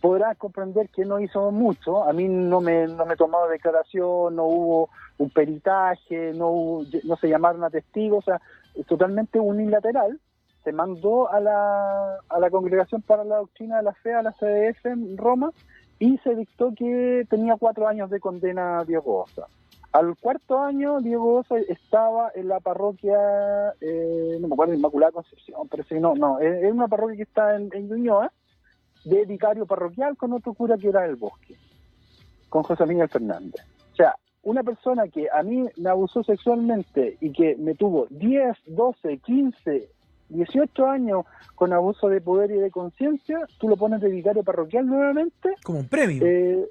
Podrás 0.00 0.36
comprender 0.38 0.88
que 0.90 1.04
no 1.04 1.18
hizo 1.18 1.50
mucho. 1.50 2.04
A 2.04 2.12
mí 2.12 2.28
no 2.28 2.60
me, 2.60 2.86
no 2.86 3.04
me 3.04 3.16
tomado 3.16 3.48
declaración, 3.48 4.36
no 4.36 4.44
hubo 4.44 4.90
un 5.18 5.30
peritaje, 5.30 6.32
no, 6.34 6.80
no 7.04 7.16
se 7.16 7.28
llamaron 7.28 7.64
a 7.64 7.70
testigos, 7.70 8.20
o 8.20 8.30
sea, 8.30 8.40
totalmente 8.86 9.40
unilateral. 9.40 10.20
Se 10.68 10.72
mandó 10.74 11.32
a 11.32 11.40
la, 11.40 12.18
a 12.28 12.38
la 12.38 12.50
Congregación 12.50 13.00
para 13.00 13.24
la 13.24 13.36
Doctrina 13.36 13.78
de 13.78 13.84
la 13.84 13.94
Fe, 13.94 14.12
a 14.12 14.20
la 14.20 14.32
CDF 14.32 14.84
en 14.84 15.16
Roma, 15.16 15.50
y 15.98 16.18
se 16.18 16.34
dictó 16.34 16.74
que 16.74 17.26
tenía 17.30 17.56
cuatro 17.56 17.88
años 17.88 18.10
de 18.10 18.20
condena 18.20 18.84
diegosa. 18.84 19.46
Al 19.92 20.14
cuarto 20.18 20.58
año, 20.58 21.00
Diego 21.00 21.36
Osa 21.36 21.56
estaba 21.56 22.32
en 22.34 22.48
la 22.48 22.60
parroquia, 22.60 23.16
eh, 23.80 24.36
no 24.42 24.48
me 24.48 24.52
acuerdo, 24.52 24.74
Inmaculada 24.74 25.12
Concepción, 25.12 25.66
pero 25.70 25.84
sí, 25.84 25.98
no, 25.98 26.14
no, 26.14 26.38
es, 26.38 26.70
una 26.70 26.86
parroquia 26.86 27.16
que 27.16 27.22
está 27.22 27.56
en, 27.56 27.70
en 27.72 27.88
de 29.06 29.24
vicario 29.24 29.64
parroquial 29.64 30.18
con 30.18 30.34
otro 30.34 30.52
cura 30.52 30.76
que 30.76 30.88
era 30.88 31.06
el 31.06 31.16
bosque, 31.16 31.56
con 32.50 32.62
José 32.62 32.84
Miguel 32.84 33.08
Fernández. 33.08 33.64
O 33.94 33.96
sea, 33.96 34.14
una 34.42 34.62
persona 34.62 35.08
que 35.08 35.28
a 35.32 35.42
mí 35.42 35.64
me 35.78 35.88
abusó 35.88 36.22
sexualmente 36.22 37.16
y 37.22 37.32
que 37.32 37.56
me 37.56 37.74
tuvo 37.74 38.06
10, 38.10 38.54
12, 38.66 39.16
15, 39.16 39.97
18 40.28 40.86
años 40.86 41.24
con 41.54 41.72
abuso 41.72 42.08
de 42.08 42.20
poder 42.20 42.50
y 42.50 42.58
de 42.58 42.70
conciencia, 42.70 43.40
tú 43.58 43.68
lo 43.68 43.76
pones 43.76 44.00
de 44.00 44.08
vicario 44.08 44.42
parroquial 44.44 44.86
nuevamente. 44.86 45.54
Como 45.64 45.80
un 45.80 45.88
premio. 45.88 46.24
Eh, 46.24 46.68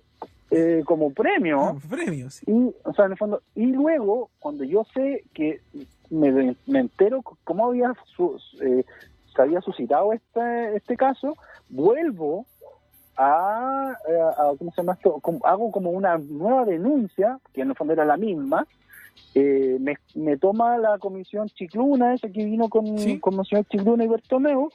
eh, 0.49 0.83
como 0.85 1.11
premio. 1.11 1.61
Ah, 1.61 1.75
premio 1.89 2.27
y, 2.45 2.73
o 2.83 2.93
sea, 2.93 3.05
en 3.05 3.11
el 3.11 3.17
fondo, 3.17 3.41
y 3.53 3.65
luego, 3.65 4.29
cuando 4.39 4.63
yo 4.63 4.85
sé 4.93 5.25
que 5.33 5.59
me, 6.09 6.55
me 6.65 6.79
entero 6.79 7.21
cómo 7.43 7.67
había 7.67 7.93
eh, 8.61 8.85
se 9.35 9.41
había 9.41 9.61
suscitado 9.61 10.13
este, 10.13 10.77
este 10.77 10.95
caso, 10.95 11.35
vuelvo 11.69 12.45
a, 13.17 13.91
a, 13.91 14.53
¿cómo 14.57 14.71
se 14.71 14.81
llama 14.81 14.93
esto? 14.93 15.21
hago 15.43 15.71
como 15.71 15.91
una 15.91 16.17
nueva 16.17 16.63
denuncia, 16.63 17.39
que 17.53 17.61
en 17.61 17.69
el 17.69 17.75
fondo 17.75 17.93
era 17.93 18.05
la 18.05 18.15
misma, 18.15 18.65
eh, 19.35 19.77
me, 19.79 19.97
me, 20.15 20.37
toma 20.37 20.77
la 20.77 20.97
comisión 20.97 21.47
Chicluna, 21.49 22.13
esa 22.13 22.29
que 22.29 22.43
vino 22.43 22.69
con, 22.69 22.85
comisión 23.19 23.63
Chicluna 23.65 24.03
y 24.03 24.07
Bertomeu, 24.07 24.69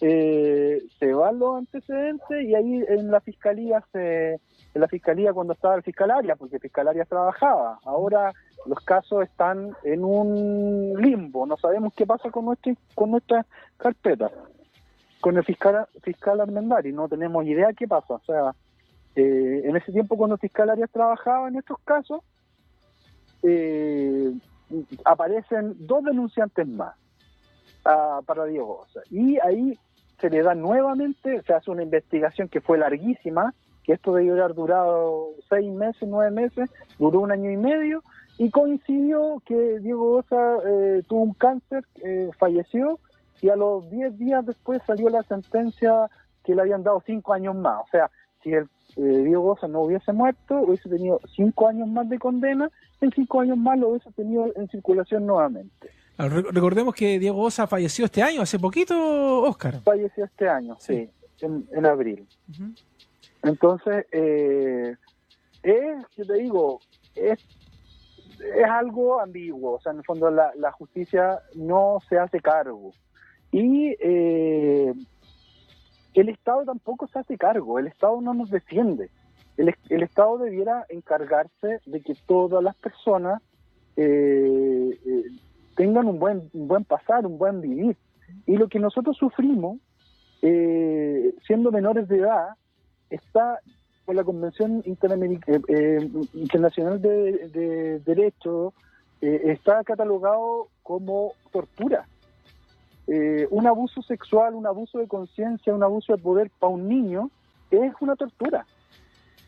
eh, 0.00 0.82
se 0.98 1.12
van 1.14 1.38
los 1.38 1.58
antecedentes 1.58 2.42
y 2.42 2.54
ahí 2.54 2.84
en 2.88 3.10
la 3.10 3.20
fiscalía 3.20 3.82
se 3.92 4.40
en 4.74 4.80
la 4.80 4.88
fiscalía 4.88 5.32
cuando 5.32 5.52
estaba 5.52 5.76
el 5.76 5.82
fiscalaria, 5.82 6.36
porque 6.36 6.58
fiscalaria 6.58 7.04
trabajaba. 7.04 7.78
Ahora 7.84 8.32
los 8.66 8.78
casos 8.80 9.24
están 9.24 9.70
en 9.84 10.04
un 10.04 10.94
limbo, 11.00 11.46
no 11.46 11.56
sabemos 11.56 11.94
qué 11.94 12.06
pasa 12.06 12.30
con 12.30 12.46
nuestra 12.46 12.74
con 12.94 13.12
nuestra 13.12 13.46
carpeta, 13.76 14.30
con 15.20 15.36
el 15.36 15.44
fiscal 15.44 15.86
fiscal 16.02 16.40
Armendari, 16.40 16.92
no 16.92 17.08
tenemos 17.08 17.44
idea 17.44 17.72
qué 17.72 17.86
pasa. 17.86 18.14
O 18.14 18.22
sea, 18.26 18.54
eh, 19.14 19.62
en 19.64 19.76
ese 19.76 19.92
tiempo 19.92 20.16
cuando 20.16 20.36
fiscalaria 20.38 20.86
trabajaba 20.86 21.48
en 21.48 21.56
estos 21.56 21.78
casos 21.84 22.20
eh, 23.42 24.32
aparecen 25.04 25.74
dos 25.86 26.04
denunciantes 26.04 26.66
más 26.66 26.94
ah, 27.84 28.20
para 28.26 28.44
Diego 28.44 28.86
Y 29.10 29.38
ahí 29.40 29.78
se 30.20 30.30
le 30.30 30.42
da 30.42 30.54
nuevamente, 30.54 31.42
se 31.42 31.52
hace 31.52 31.70
una 31.70 31.82
investigación 31.82 32.48
que 32.48 32.60
fue 32.60 32.78
larguísima, 32.78 33.54
que 33.84 33.92
esto 33.92 34.12
debió 34.12 34.32
haber 34.32 34.54
durado 34.54 35.30
seis 35.48 35.72
meses, 35.72 36.08
nueve 36.08 36.30
meses, 36.30 36.70
duró 36.98 37.20
un 37.20 37.32
año 37.32 37.50
y 37.50 37.56
medio, 37.56 38.02
y 38.36 38.50
coincidió 38.50 39.42
que 39.46 39.78
Diego 39.80 40.16
Osa 40.16 40.56
eh, 40.66 41.02
tuvo 41.08 41.22
un 41.22 41.34
cáncer, 41.34 41.84
eh, 42.04 42.30
falleció, 42.38 42.98
y 43.40 43.48
a 43.48 43.56
los 43.56 43.88
diez 43.90 44.16
días 44.18 44.44
después 44.44 44.82
salió 44.86 45.08
la 45.08 45.22
sentencia 45.22 46.10
que 46.44 46.54
le 46.54 46.62
habían 46.62 46.82
dado 46.82 47.02
cinco 47.06 47.32
años 47.32 47.54
más. 47.54 47.80
O 47.84 47.86
sea, 47.90 48.10
si 48.42 48.52
el 48.52 48.68
eh, 48.98 49.22
Diego 49.24 49.52
Osa 49.52 49.68
no 49.68 49.82
hubiese 49.82 50.12
muerto, 50.12 50.56
hubiese 50.56 50.88
tenido 50.88 51.20
cinco 51.36 51.68
años 51.68 51.88
más 51.88 52.08
de 52.08 52.18
condena, 52.18 52.68
en 53.00 53.12
cinco 53.12 53.40
años 53.40 53.56
más 53.56 53.78
lo 53.78 53.90
hubiese 53.90 54.10
tenido 54.12 54.52
en 54.56 54.68
circulación 54.68 55.24
nuevamente. 55.24 55.90
Recordemos 56.18 56.96
que 56.96 57.20
Diego 57.20 57.40
Osa 57.40 57.68
falleció 57.68 58.06
este 58.06 58.24
año, 58.24 58.42
hace 58.42 58.58
poquito, 58.58 59.42
Oscar. 59.42 59.80
Falleció 59.82 60.24
este 60.24 60.48
año, 60.48 60.76
sí, 60.80 61.08
en, 61.40 61.86
abril. 61.86 62.26
Entonces, 63.44 64.04
eh, 64.10 64.96
es, 65.62 66.04
yo 66.16 66.26
te 66.26 66.34
digo, 66.34 66.80
es, 67.14 67.38
es 68.40 68.68
algo 68.68 69.20
ambiguo, 69.20 69.74
o 69.74 69.80
sea, 69.80 69.92
en 69.92 69.98
el 69.98 70.04
fondo 70.04 70.28
la, 70.28 70.50
la 70.56 70.72
justicia 70.72 71.40
no 71.54 71.98
se 72.08 72.18
hace 72.18 72.40
cargo. 72.40 72.90
Y 73.52 73.94
eh, 74.00 74.92
el 76.20 76.28
Estado 76.28 76.64
tampoco 76.64 77.06
se 77.06 77.18
hace 77.18 77.36
cargo, 77.36 77.78
el 77.78 77.86
Estado 77.86 78.20
no 78.20 78.34
nos 78.34 78.50
defiende. 78.50 79.10
El, 79.56 80.02
Estado 80.02 80.38
debiera 80.38 80.84
encargarse 80.88 81.80
de 81.84 82.00
que 82.00 82.14
todas 82.26 82.62
las 82.62 82.76
personas 82.76 83.42
eh, 83.96 84.98
eh, 85.04 85.24
tengan 85.76 86.06
un 86.06 86.20
buen, 86.20 86.48
un 86.52 86.68
buen 86.68 86.84
pasar, 86.84 87.26
un 87.26 87.38
buen 87.38 87.60
vivir. 87.60 87.96
Y 88.46 88.56
lo 88.56 88.68
que 88.68 88.78
nosotros 88.78 89.16
sufrimos, 89.16 89.78
eh, 90.42 91.34
siendo 91.46 91.72
menores 91.72 92.06
de 92.06 92.18
edad, 92.18 92.50
está 93.10 93.58
por 94.04 94.14
la 94.14 94.22
Convención 94.22 94.82
Internacional 94.86 97.02
de, 97.02 97.48
de 97.48 97.98
Derecho, 98.00 98.72
está 99.20 99.82
catalogado 99.82 100.68
como 100.82 101.32
tortura. 101.52 102.06
Eh, 103.08 103.48
un 103.50 103.66
abuso 103.66 104.02
sexual, 104.02 104.54
un 104.54 104.66
abuso 104.66 104.98
de 104.98 105.08
conciencia, 105.08 105.74
un 105.74 105.82
abuso 105.82 106.14
de 106.14 106.22
poder 106.22 106.50
para 106.58 106.72
un 106.72 106.88
niño 106.88 107.30
es 107.70 107.92
una 108.00 108.16
tortura. 108.16 108.66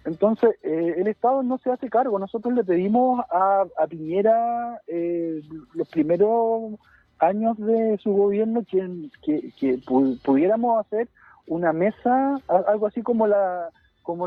Entonces, 0.04 0.56
eh, 0.62 0.94
el 0.96 1.08
Estado 1.08 1.42
no 1.42 1.58
se 1.58 1.70
hace 1.70 1.90
cargo. 1.90 2.18
Nosotros 2.18 2.54
le 2.54 2.64
pedimos 2.64 3.20
a, 3.30 3.66
Piñera 3.88 4.80
eh, 4.86 5.42
los 5.74 5.88
primeros 5.88 6.74
años 7.18 7.58
de 7.58 7.98
su 8.02 8.12
gobierno 8.12 8.62
que, 8.64 9.78
pudiéramos 10.24 10.80
hacer 10.86 11.08
una 11.46 11.72
mesa, 11.72 12.40
algo 12.48 12.86
así 12.86 13.02
como 13.02 13.26
la 13.26 13.68
como 14.02 14.26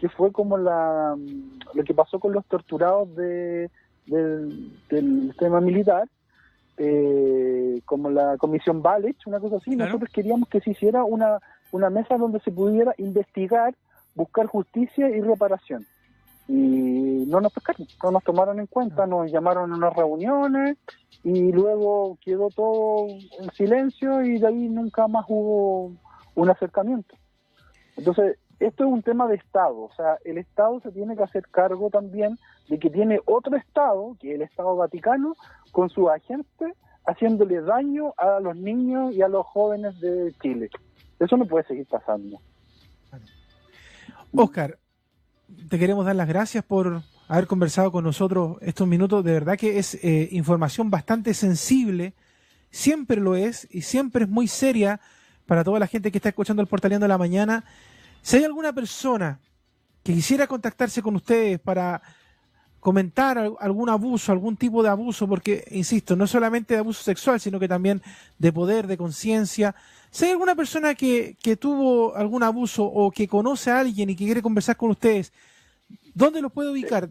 que 0.00 0.08
fue 0.08 0.32
como 0.32 0.58
la 0.58 1.16
lo 1.74 1.84
que 1.84 1.94
pasó 1.94 2.18
con 2.18 2.32
los 2.32 2.44
torturados 2.46 3.14
de, 3.14 3.70
del 4.06 5.28
sistema 5.28 5.60
militar, 5.60 6.08
eh, 6.78 7.80
como 7.84 8.10
la 8.10 8.36
comisión 8.38 8.82
Balich, 8.82 9.26
una 9.26 9.40
cosa 9.40 9.56
así, 9.56 9.76
nosotros 9.76 10.10
queríamos 10.12 10.48
que 10.48 10.60
se 10.60 10.70
hiciera 10.70 11.04
una, 11.04 11.38
una 11.70 11.90
mesa 11.90 12.16
donde 12.16 12.40
se 12.40 12.50
pudiera 12.50 12.94
investigar, 12.98 13.74
buscar 14.14 14.46
justicia 14.46 15.08
y 15.08 15.20
reparación. 15.20 15.86
Y 16.48 17.24
no 17.28 17.40
nos 17.40 17.52
tocaron, 17.52 17.86
no 18.02 18.10
nos 18.10 18.24
tomaron 18.24 18.58
en 18.58 18.66
cuenta, 18.66 19.06
nos 19.06 19.30
llamaron 19.30 19.72
a 19.72 19.76
unas 19.76 19.94
reuniones 19.94 20.76
y 21.22 21.52
luego 21.52 22.18
quedó 22.20 22.48
todo 22.48 23.06
en 23.08 23.50
silencio 23.52 24.22
y 24.22 24.38
de 24.38 24.46
ahí 24.46 24.68
nunca 24.68 25.06
más 25.06 25.24
hubo 25.28 25.92
un 26.34 26.50
acercamiento. 26.50 27.14
Entonces, 27.96 28.38
esto 28.66 28.84
es 28.84 28.90
un 28.90 29.02
tema 29.02 29.26
de 29.26 29.36
Estado, 29.36 29.76
o 29.76 29.90
sea, 29.96 30.18
el 30.24 30.38
Estado 30.38 30.80
se 30.80 30.92
tiene 30.92 31.16
que 31.16 31.22
hacer 31.22 31.48
cargo 31.48 31.90
también 31.90 32.38
de 32.68 32.78
que 32.78 32.90
tiene 32.90 33.20
otro 33.24 33.56
Estado, 33.56 34.16
que 34.20 34.30
es 34.30 34.34
el 34.36 34.42
Estado 34.42 34.76
Vaticano, 34.76 35.34
con 35.72 35.90
su 35.90 36.08
agente 36.08 36.74
haciéndole 37.04 37.60
daño 37.60 38.14
a 38.16 38.40
los 38.40 38.56
niños 38.56 39.14
y 39.14 39.22
a 39.22 39.28
los 39.28 39.44
jóvenes 39.46 39.98
de 40.00 40.32
Chile. 40.40 40.70
Eso 41.18 41.36
no 41.36 41.46
puede 41.46 41.66
seguir 41.66 41.86
pasando. 41.86 42.40
Oscar, 44.34 44.78
te 45.68 45.78
queremos 45.78 46.06
dar 46.06 46.16
las 46.16 46.28
gracias 46.28 46.64
por 46.64 47.02
haber 47.28 47.46
conversado 47.46 47.90
con 47.92 48.04
nosotros 48.04 48.56
estos 48.60 48.86
minutos. 48.86 49.24
De 49.24 49.32
verdad 49.32 49.58
que 49.58 49.78
es 49.78 49.94
eh, 50.02 50.28
información 50.32 50.90
bastante 50.90 51.34
sensible, 51.34 52.14
siempre 52.70 53.20
lo 53.20 53.34
es 53.34 53.66
y 53.70 53.82
siempre 53.82 54.24
es 54.24 54.30
muy 54.30 54.48
seria 54.48 55.00
para 55.46 55.64
toda 55.64 55.80
la 55.80 55.86
gente 55.86 56.10
que 56.10 56.18
está 56.18 56.30
escuchando 56.30 56.62
el 56.62 56.68
Portaleando 56.68 57.04
de 57.04 57.08
la 57.08 57.18
Mañana. 57.18 57.64
Si 58.22 58.36
hay 58.36 58.44
alguna 58.44 58.72
persona 58.72 59.40
que 60.02 60.14
quisiera 60.14 60.46
contactarse 60.46 61.02
con 61.02 61.16
ustedes 61.16 61.60
para 61.60 62.00
comentar 62.80 63.38
algún 63.60 63.88
abuso, 63.88 64.32
algún 64.32 64.56
tipo 64.56 64.82
de 64.82 64.88
abuso, 64.88 65.28
porque, 65.28 65.64
insisto, 65.70 66.16
no 66.16 66.26
solamente 66.26 66.74
de 66.74 66.80
abuso 66.80 67.02
sexual, 67.04 67.40
sino 67.40 67.60
que 67.60 67.68
también 67.68 68.02
de 68.38 68.52
poder, 68.52 68.88
de 68.88 68.96
conciencia. 68.96 69.74
Si 70.10 70.24
hay 70.24 70.32
alguna 70.32 70.56
persona 70.56 70.94
que, 70.94 71.36
que 71.40 71.56
tuvo 71.56 72.16
algún 72.16 72.42
abuso 72.42 72.84
o 72.84 73.10
que 73.12 73.28
conoce 73.28 73.70
a 73.70 73.78
alguien 73.78 74.10
y 74.10 74.16
que 74.16 74.24
quiere 74.24 74.42
conversar 74.42 74.76
con 74.76 74.90
ustedes, 74.90 75.32
¿dónde 76.12 76.42
lo 76.42 76.50
puede 76.50 76.70
ubicar? 76.70 77.08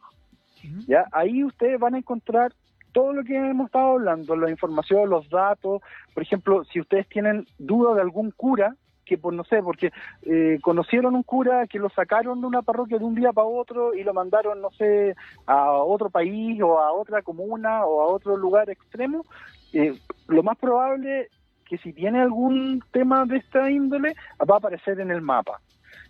¿Ya? 0.88 1.06
Ahí 1.12 1.44
ustedes 1.44 1.80
van 1.80 1.96
a 1.96 1.98
encontrar 1.98 2.54
todo 2.92 3.12
lo 3.12 3.24
que 3.24 3.36
hemos 3.36 3.66
estado 3.66 3.94
hablando, 3.94 4.36
la 4.36 4.52
información, 4.52 5.10
los 5.10 5.28
datos. 5.32 5.82
Por 6.14 6.22
ejemplo, 6.22 6.64
si 6.66 6.80
ustedes 6.80 7.10
tienen 7.10 7.48
duda 7.58 7.96
de 7.96 8.02
algún 8.02 8.30
cura, 8.30 8.76
que 9.06 9.18
por 9.18 9.34
no 9.34 9.44
sé, 9.44 9.62
porque 9.62 9.92
eh, 10.24 10.60
conocieron 10.62 11.16
un 11.16 11.24
cura 11.24 11.68
que 11.68 11.80
lo 11.80 11.90
sacaron 11.90 12.42
de 12.42 12.48
una 12.48 12.62
parroquia 12.62 12.98
de 12.98 13.06
un 13.06 13.16
día 13.16 13.34
para 13.34 13.48
otro 13.48 13.94
y 13.94 14.04
lo 14.04 14.14
mandaron, 14.14 14.62
no 14.62 14.72
sé, 14.72 15.16
a 15.46 15.72
otro 15.72 16.10
país 16.10 16.62
o 16.62 16.80
a 16.80 16.92
otra 16.92 17.22
comuna 17.22 17.86
o 17.86 18.02
a 18.02 18.08
otro 18.08 18.38
lugar 18.38 18.70
extremo, 18.70 19.26
eh, 19.74 19.98
lo 20.28 20.44
más 20.44 20.58
probable 20.58 21.30
que 21.66 21.78
si 21.78 21.94
tiene 21.94 22.22
algún 22.22 22.84
tema 22.92 23.26
de 23.26 23.38
esta 23.38 23.70
índole 23.70 24.16
va 24.40 24.56
a 24.56 24.58
aparecer 24.58 25.00
en 25.00 25.12
el 25.12 25.22
mapa. 25.22 25.60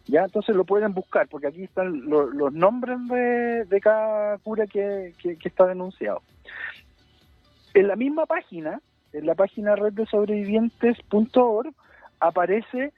Ya, 0.05 0.25
entonces 0.25 0.53
lo 0.55 0.65
pueden 0.65 0.93
buscar, 0.93 1.29
porque 1.29 1.47
aquí 1.47 1.63
están 1.63 2.09
los 2.09 2.53
nombres 2.53 2.97
de, 3.07 3.79
cada 3.81 4.37
cura 4.39 4.67
que, 4.67 5.13
que, 5.17 5.37
está 5.43 5.65
denunciado. 5.65 6.21
En 7.73 7.87
la 7.87 7.95
misma 7.95 8.25
página, 8.25 8.81
en 9.13 9.25
la 9.25 9.35
página 9.35 9.77
red 9.77 9.93
de 9.93 10.05
aparece 12.19 12.93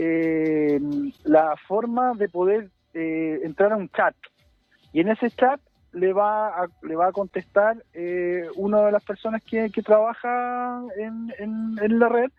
eh, 0.00 0.80
la 1.24 1.56
forma 1.66 2.12
de 2.14 2.28
poder 2.28 2.70
eh, 2.94 3.40
entrar 3.42 3.72
a 3.72 3.76
un 3.76 3.88
chat. 3.88 4.14
Y 4.92 5.00
en 5.00 5.08
ese 5.08 5.30
chat 5.30 5.60
le 5.92 6.12
va 6.12 6.48
a, 6.48 6.68
le 6.82 6.94
va 6.94 7.08
a 7.08 7.12
contestar 7.12 7.82
eh, 7.94 8.44
una 8.54 8.82
de 8.82 8.92
las 8.92 9.04
personas 9.04 9.42
que, 9.42 9.68
trabaja 9.84 10.82
en, 10.96 11.34
en, 11.38 11.98
la 11.98 12.08
red 12.08 12.30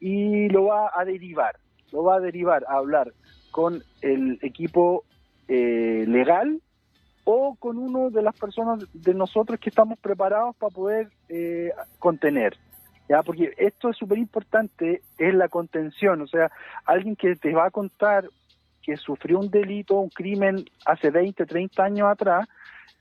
y 0.00 0.48
lo 0.48 0.64
va 0.66 0.90
a 0.94 1.04
derivar, 1.04 1.58
lo 1.92 2.04
va 2.04 2.16
a 2.16 2.20
derivar 2.20 2.64
a 2.68 2.78
hablar 2.78 3.12
con 3.50 3.82
el 4.00 4.38
equipo 4.40 5.04
legal 5.46 6.62
o 7.24 7.56
con 7.56 7.76
uno 7.76 8.10
de 8.10 8.22
las 8.22 8.38
personas 8.38 8.84
de 8.94 9.12
nosotros 9.12 9.60
que 9.60 9.68
estamos 9.68 9.98
preparados 9.98 10.56
para 10.56 10.72
poder 10.72 11.08
contener. 11.98 12.56
¿Ya? 13.10 13.24
Porque 13.24 13.52
esto 13.58 13.90
es 13.90 13.96
súper 13.96 14.18
importante, 14.18 15.02
es 15.18 15.34
la 15.34 15.48
contención, 15.48 16.22
o 16.22 16.28
sea, 16.28 16.50
alguien 16.84 17.16
que 17.16 17.34
te 17.34 17.52
va 17.52 17.66
a 17.66 17.70
contar 17.70 18.28
que 18.82 18.96
sufrió 18.96 19.40
un 19.40 19.50
delito, 19.50 19.96
un 19.96 20.10
crimen 20.10 20.64
hace 20.86 21.10
20, 21.10 21.44
30 21.44 21.82
años 21.82 22.08
atrás, 22.08 22.48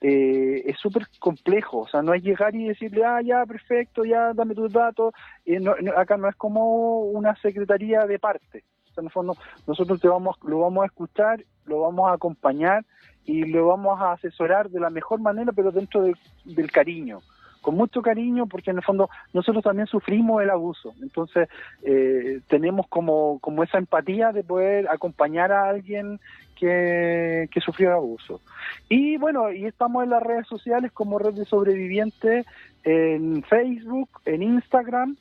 eh, 0.02 0.63
es 0.65 0.80
súper 0.80 1.04
complejo, 1.19 1.82
o 1.82 1.88
sea, 1.88 2.02
no 2.02 2.15
es 2.15 2.24
llegar 2.24 2.56
y 2.56 2.67
decirle, 2.67 3.06
ah, 3.06 3.22
ya, 3.22 3.45
perfecto, 3.45 4.04
ya, 4.04 4.34
dame 4.34 4.56
tus 4.56 4.74
datos, 4.74 5.13
eh, 5.45 5.60
acá 5.95 6.17
no 6.17 6.28
es 6.28 6.36
como 6.36 7.02
una 7.02 7.36
secretaría 7.36 8.08
de 8.08 8.17
parte, 8.17 8.63
o 8.89 8.93
sea, 8.93 9.02
en 9.02 9.06
el 9.06 9.12
fondo 9.12 9.38
nosotros 9.67 10.02
te 10.02 10.08
vamos, 10.08 10.38
lo 10.43 10.60
vamos 10.62 10.84
a 10.84 10.88
escuchar, 10.88 11.43
lo 11.65 11.82
vamos 11.82 12.10
a 12.10 12.13
acompañar 12.13 12.84
y 13.26 13.43
lo 13.43 13.67
vamos 13.67 14.02
a 14.02 14.13
asesorar 14.13 14.72
de 14.72 14.80
la 14.80 14.89
mejor 14.89 15.19
manera, 15.19 15.52
pero 15.52 15.72
dentro 15.72 16.02
del 16.45 16.72
cariño, 16.72 17.22
con 17.62 17.76
mucho 17.76 18.02
cariño 18.02 18.48
porque 18.48 18.72
en 18.72 18.78
el 18.78 18.84
fondo 18.84 19.10
nosotros 19.34 19.63
también 19.63 19.88
sufrimos 19.88 20.41
el 20.41 20.50
abuso. 20.50 20.93
Entonces 21.02 21.50
eh, 21.84 22.41
tenemos 22.48 22.88
como, 22.88 23.39
como 23.39 23.63
esa 23.63 23.78
empatía 23.78 24.32
de 24.32 24.43
poder 24.43 24.89
acompañar 24.89 25.52
a 25.52 25.69
alguien 25.69 26.19
que, 26.56 27.48
que 27.52 27.62
sufrió 27.62 27.93
abuso. 27.93 28.41
Y 28.89 29.17
bueno, 29.17 29.52
y 29.52 29.65
estamos 29.65 30.04
en 30.04 30.12
las 30.12 30.24
redes 30.24 30.48
sociales 30.48 30.91
como 30.91 31.19
Red 31.19 31.34
de 31.34 31.45
Sobrevivientes 31.45 32.45
en 32.84 33.43
Facebook, 33.43 34.10
en 34.26 34.43
Instagram 34.43 35.17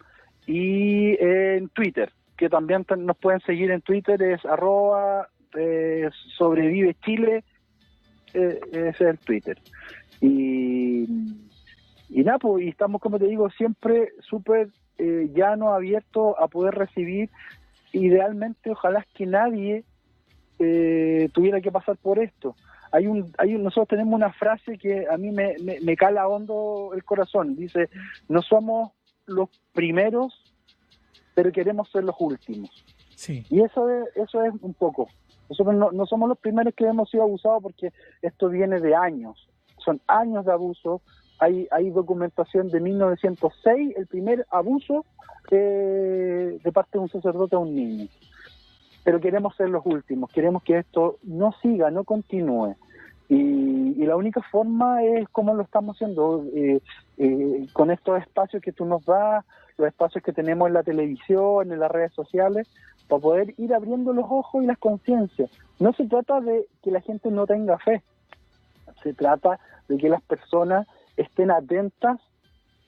y 0.46 1.16
en 1.22 1.68
Twitter, 1.68 2.10
que 2.36 2.48
también 2.48 2.86
nos 2.98 3.16
pueden 3.18 3.40
seguir 3.40 3.70
en 3.70 3.82
Twitter, 3.82 4.20
es 4.22 4.44
arroba 4.44 5.28
eh, 5.56 6.08
sobrevive 6.36 6.94
Chile, 7.04 7.44
eh, 8.34 8.60
ese 8.72 8.88
es 8.88 9.00
el 9.00 9.18
Twitter. 9.18 9.58
Y 10.20 11.06
y 12.08 12.22
nada, 12.22 12.38
pues, 12.38 12.64
y 12.64 12.68
estamos, 12.68 13.00
como 13.00 13.18
te 13.18 13.26
digo, 13.26 13.50
siempre 13.50 14.12
súper 14.20 14.70
eh, 14.98 15.30
llano, 15.34 15.74
abierto 15.74 16.38
a 16.40 16.48
poder 16.48 16.74
recibir. 16.74 17.30
Idealmente, 17.92 18.70
ojalá 18.70 19.06
que 19.14 19.26
nadie 19.26 19.84
eh, 20.58 21.28
tuviera 21.32 21.60
que 21.60 21.70
pasar 21.70 21.96
por 21.96 22.18
esto. 22.18 22.56
Hay 22.90 23.06
un, 23.06 23.32
hay 23.36 23.52
nosotros 23.58 23.88
tenemos 23.88 24.14
una 24.14 24.32
frase 24.32 24.78
que 24.78 25.06
a 25.10 25.18
mí 25.18 25.30
me, 25.30 25.56
me, 25.82 25.96
cala 25.96 26.26
hondo 26.26 26.90
el 26.94 27.04
corazón. 27.04 27.54
Dice, 27.54 27.90
no 28.28 28.40
somos 28.40 28.92
los 29.26 29.50
primeros, 29.74 30.42
pero 31.34 31.52
queremos 31.52 31.90
ser 31.90 32.04
los 32.04 32.16
últimos. 32.18 32.70
Sí. 33.14 33.44
Y 33.50 33.60
eso 33.60 33.90
es, 33.90 34.16
eso 34.16 34.42
es 34.42 34.54
un 34.62 34.72
poco. 34.72 35.08
Nosotros 35.50 35.74
no, 35.74 35.92
no 35.92 36.06
somos 36.06 36.28
los 36.28 36.38
primeros 36.38 36.74
que 36.74 36.86
hemos 36.86 37.10
sido 37.10 37.24
abusados 37.24 37.62
porque 37.62 37.92
esto 38.22 38.48
viene 38.48 38.80
de 38.80 38.94
años. 38.94 39.48
Son 39.84 40.00
años 40.06 40.46
de 40.46 40.52
abuso, 40.52 41.02
hay, 41.38 41.68
hay 41.70 41.90
documentación 41.90 42.68
de 42.68 42.80
1906, 42.80 43.96
el 43.96 44.06
primer 44.06 44.46
abuso 44.50 45.04
eh, 45.50 46.58
de 46.62 46.72
parte 46.72 46.98
de 46.98 46.98
un 46.98 47.08
sacerdote 47.08 47.56
a 47.56 47.60
un 47.60 47.74
niño. 47.74 48.08
Pero 49.04 49.20
queremos 49.20 49.56
ser 49.56 49.70
los 49.70 49.84
últimos, 49.86 50.30
queremos 50.30 50.62
que 50.62 50.78
esto 50.78 51.18
no 51.22 51.52
siga, 51.62 51.90
no 51.90 52.04
continúe. 52.04 52.74
Y, 53.28 54.04
la 54.04 54.16
única 54.16 54.40
forma 54.40 55.02
es 55.02 55.28
como 55.28 55.54
lo 55.54 55.62
estamos 55.62 55.96
haciendo, 55.96 56.42
eh, 56.54 56.80
eh, 57.18 57.66
con 57.74 57.90
estos 57.90 58.22
espacios 58.22 58.62
que 58.62 58.72
tú 58.72 58.86
nos 58.86 59.04
das, 59.04 59.44
los 59.76 59.86
espacios 59.86 60.24
que 60.24 60.32
tenemos 60.32 60.68
en 60.68 60.74
la 60.74 60.82
televisión, 60.82 61.70
en 61.70 61.78
las 61.78 61.90
redes 61.90 62.14
sociales, 62.14 62.66
para 63.06 63.20
poder 63.20 63.54
ir 63.58 63.74
abriendo 63.74 64.14
los 64.14 64.24
ojos 64.24 64.64
y 64.64 64.66
las 64.66 64.78
conciencias. 64.78 65.50
No 65.78 65.92
se 65.92 66.06
trata 66.06 66.40
de 66.40 66.66
que 66.82 66.90
la 66.90 67.02
gente 67.02 67.30
no 67.30 67.46
tenga 67.46 67.76
fe, 67.78 68.02
se 69.02 69.12
trata 69.12 69.60
de 69.88 69.98
que 69.98 70.08
las 70.08 70.22
personas 70.22 70.86
estén 71.18 71.50
atentas 71.50 72.20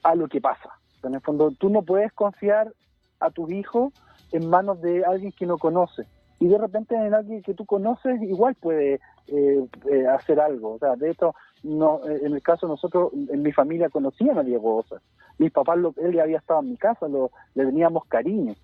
a 0.02 0.14
lo 0.14 0.28
que 0.28 0.40
pasa. 0.40 0.70
En 1.02 1.14
el 1.14 1.20
fondo, 1.20 1.50
tú 1.50 1.68
no 1.68 1.82
puedes 1.82 2.12
confiar 2.12 2.72
a 3.18 3.30
tu 3.30 3.50
hijo 3.50 3.92
en 4.32 4.48
manos 4.48 4.80
de 4.80 5.04
alguien 5.04 5.32
que 5.32 5.46
no 5.46 5.58
conoce. 5.58 6.06
Y 6.38 6.48
de 6.48 6.56
repente 6.56 6.94
en 6.94 7.12
alguien 7.12 7.42
que 7.42 7.54
tú 7.54 7.66
conoces 7.66 8.22
igual 8.22 8.54
puede 8.54 9.00
eh, 9.26 9.66
eh, 9.90 10.06
hacer 10.06 10.40
algo. 10.40 10.74
O 10.74 10.78
sea, 10.78 10.96
de 10.96 11.10
hecho, 11.10 11.34
no, 11.62 12.00
eh, 12.08 12.20
en 12.22 12.32
el 12.32 12.42
caso 12.42 12.66
de 12.66 12.72
nosotros, 12.72 13.12
en 13.12 13.42
mi 13.42 13.52
familia 13.52 13.90
conocían 13.90 14.38
a 14.38 14.42
Diego 14.42 14.76
Osa. 14.76 15.02
Mis 15.38 15.52
papás, 15.52 15.78
lo, 15.78 15.94
él 15.98 16.14
ya 16.14 16.22
había 16.22 16.38
estado 16.38 16.60
en 16.60 16.70
mi 16.70 16.76
casa, 16.76 17.08
lo, 17.08 17.30
le 17.54 17.66
teníamos 17.66 18.06
cariño. 18.06 18.54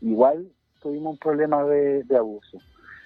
Igual 0.00 0.48
tuvimos 0.80 1.12
un 1.12 1.18
problema 1.18 1.64
de 1.64 2.16
abuso. 2.16 2.58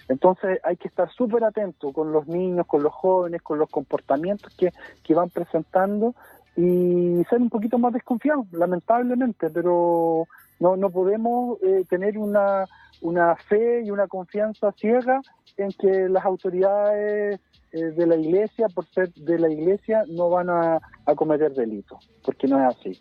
Entonces 0.08 0.58
hay 0.64 0.76
que 0.76 0.88
estar 0.88 1.10
súper 1.12 1.44
atento 1.44 1.92
con 1.92 2.12
los 2.12 2.26
niños, 2.26 2.66
con 2.66 2.82
los 2.82 2.92
jóvenes, 2.92 3.42
con 3.42 3.58
los 3.58 3.68
comportamientos 3.70 4.54
que, 4.56 4.72
que 5.02 5.14
van 5.14 5.30
presentando 5.30 6.14
y 6.56 7.24
ser 7.30 7.40
un 7.40 7.48
poquito 7.48 7.78
más 7.78 7.92
desconfiados, 7.92 8.46
lamentablemente, 8.52 9.48
pero 9.50 10.26
no, 10.60 10.76
no 10.76 10.90
podemos 10.90 11.58
eh, 11.62 11.84
tener 11.88 12.18
una, 12.18 12.66
una 13.00 13.36
fe 13.36 13.82
y 13.82 13.90
una 13.90 14.06
confianza 14.06 14.72
ciega 14.72 15.20
en 15.56 15.72
que 15.72 16.08
las 16.08 16.24
autoridades 16.24 17.40
eh, 17.72 17.78
de 17.78 18.06
la 18.06 18.16
iglesia, 18.16 18.68
por 18.68 18.86
ser 18.86 19.12
de 19.14 19.38
la 19.38 19.50
iglesia, 19.50 20.04
no 20.08 20.28
van 20.28 20.50
a, 20.50 20.78
a 21.06 21.14
cometer 21.14 21.52
delitos, 21.52 22.10
porque 22.22 22.46
no 22.46 22.58
es 22.58 22.76
así. 22.76 23.00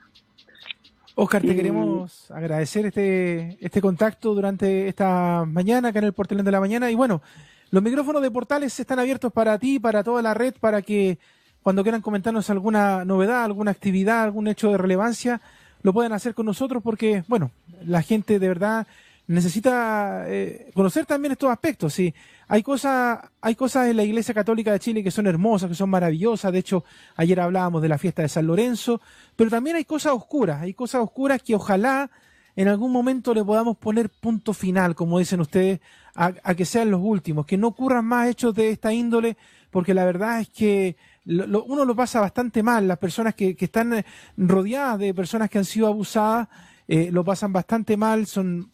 Oscar, 1.16 1.42
te 1.42 1.56
queremos 1.56 2.32
agradecer 2.32 2.86
este, 2.86 3.58
este 3.60 3.82
contacto 3.82 4.34
durante 4.34 4.88
esta 4.88 5.44
mañana 5.46 5.90
acá 5.90 6.00
en 6.00 6.06
el 6.06 6.14
Portalón 6.14 6.46
de 6.46 6.52
la 6.52 6.60
Mañana. 6.60 6.90
Y 6.90 6.96
bueno, 6.96 7.22
los 7.70 7.84
micrófonos 7.84 8.22
de 8.22 8.32
Portales 8.32 8.80
están 8.80 9.00
abiertos 9.00 9.32
para 9.32 9.58
ti, 9.60 9.80
para 9.80 10.04
toda 10.04 10.22
la 10.22 10.34
red, 10.34 10.54
para 10.60 10.82
que 10.82 11.20
cuando 11.62 11.84
quieran 11.84 12.02
comentarnos 12.02 12.50
alguna 12.50 13.04
novedad, 13.06 13.44
alguna 13.44 13.72
actividad, 13.72 14.24
algún 14.24 14.48
hecho 14.48 14.72
de 14.72 14.78
relevancia, 14.78 15.42
lo 15.84 15.94
puedan 15.94 16.14
hacer 16.14 16.34
con 16.34 16.46
nosotros 16.46 16.82
porque, 16.82 17.24
bueno, 17.28 17.52
la 17.86 18.02
gente 18.02 18.40
de 18.40 18.48
verdad 18.48 18.88
necesita 19.32 20.26
eh, 20.28 20.72
conocer 20.74 21.06
también 21.06 21.32
estos 21.32 21.50
aspectos. 21.50 21.94
Sí, 21.94 22.14
hay 22.48 22.62
cosas, 22.64 23.20
hay 23.42 23.56
cosas 23.56 23.88
en 23.88 23.98
la 23.98 24.04
Iglesia 24.04 24.34
Católica 24.34 24.72
de 24.72 24.80
Chile 24.80 25.04
que 25.04 25.12
son 25.12 25.28
hermosas, 25.28 25.70
que 25.70 25.76
son 25.76 25.90
maravillosas. 25.90 26.52
De 26.52 26.60
hecho, 26.60 26.84
ayer 27.16 27.40
hablábamos 27.40 27.82
de 27.82 27.90
la 27.90 27.98
fiesta 27.98 28.22
de 28.22 28.30
San 28.30 28.48
Lorenzo, 28.48 29.02
pero 29.36 29.50
también 29.50 29.76
hay 29.78 29.86
cosas 29.86 30.14
oscuras, 30.14 30.62
hay 30.62 30.74
cosas 30.74 31.02
oscuras 31.02 31.42
que 31.42 31.56
ojalá 31.56 32.10
en 32.56 32.68
algún 32.68 32.92
momento 32.92 33.34
le 33.34 33.44
podamos 33.44 33.78
poner 33.78 34.10
punto 34.10 34.54
final, 34.54 34.96
como 34.96 35.20
dicen 35.20 35.40
ustedes, 35.40 35.80
a, 36.14 36.34
que 36.54 36.66
sean 36.66 36.92
los 36.92 37.02
últimos, 37.02 37.46
que 37.46 37.58
no 37.58 37.68
ocurran 37.68 38.04
más 38.06 38.28
hechos 38.28 38.54
de 38.54 38.70
esta 38.70 38.94
índole, 38.94 39.38
porque 39.70 39.94
la 39.94 40.04
verdad 40.04 40.42
es 40.42 40.50
que 40.50 40.98
uno 41.26 41.86
lo 41.86 41.96
pasa 41.96 42.20
bastante 42.20 42.62
mal, 42.62 42.88
las 42.88 42.98
personas 42.98 43.36
que, 43.36 43.56
están 43.58 43.94
eh, 43.94 44.06
rodeadas 44.36 45.00
de 45.00 45.14
personas 45.14 45.50
que 45.50 45.60
han 45.60 45.66
sido 45.66 45.88
abusadas, 45.88 46.50
eh, 46.88 47.10
lo 47.12 47.24
pasan 47.24 47.54
bastante 47.54 47.96
mal, 47.96 48.28
son 48.28 48.72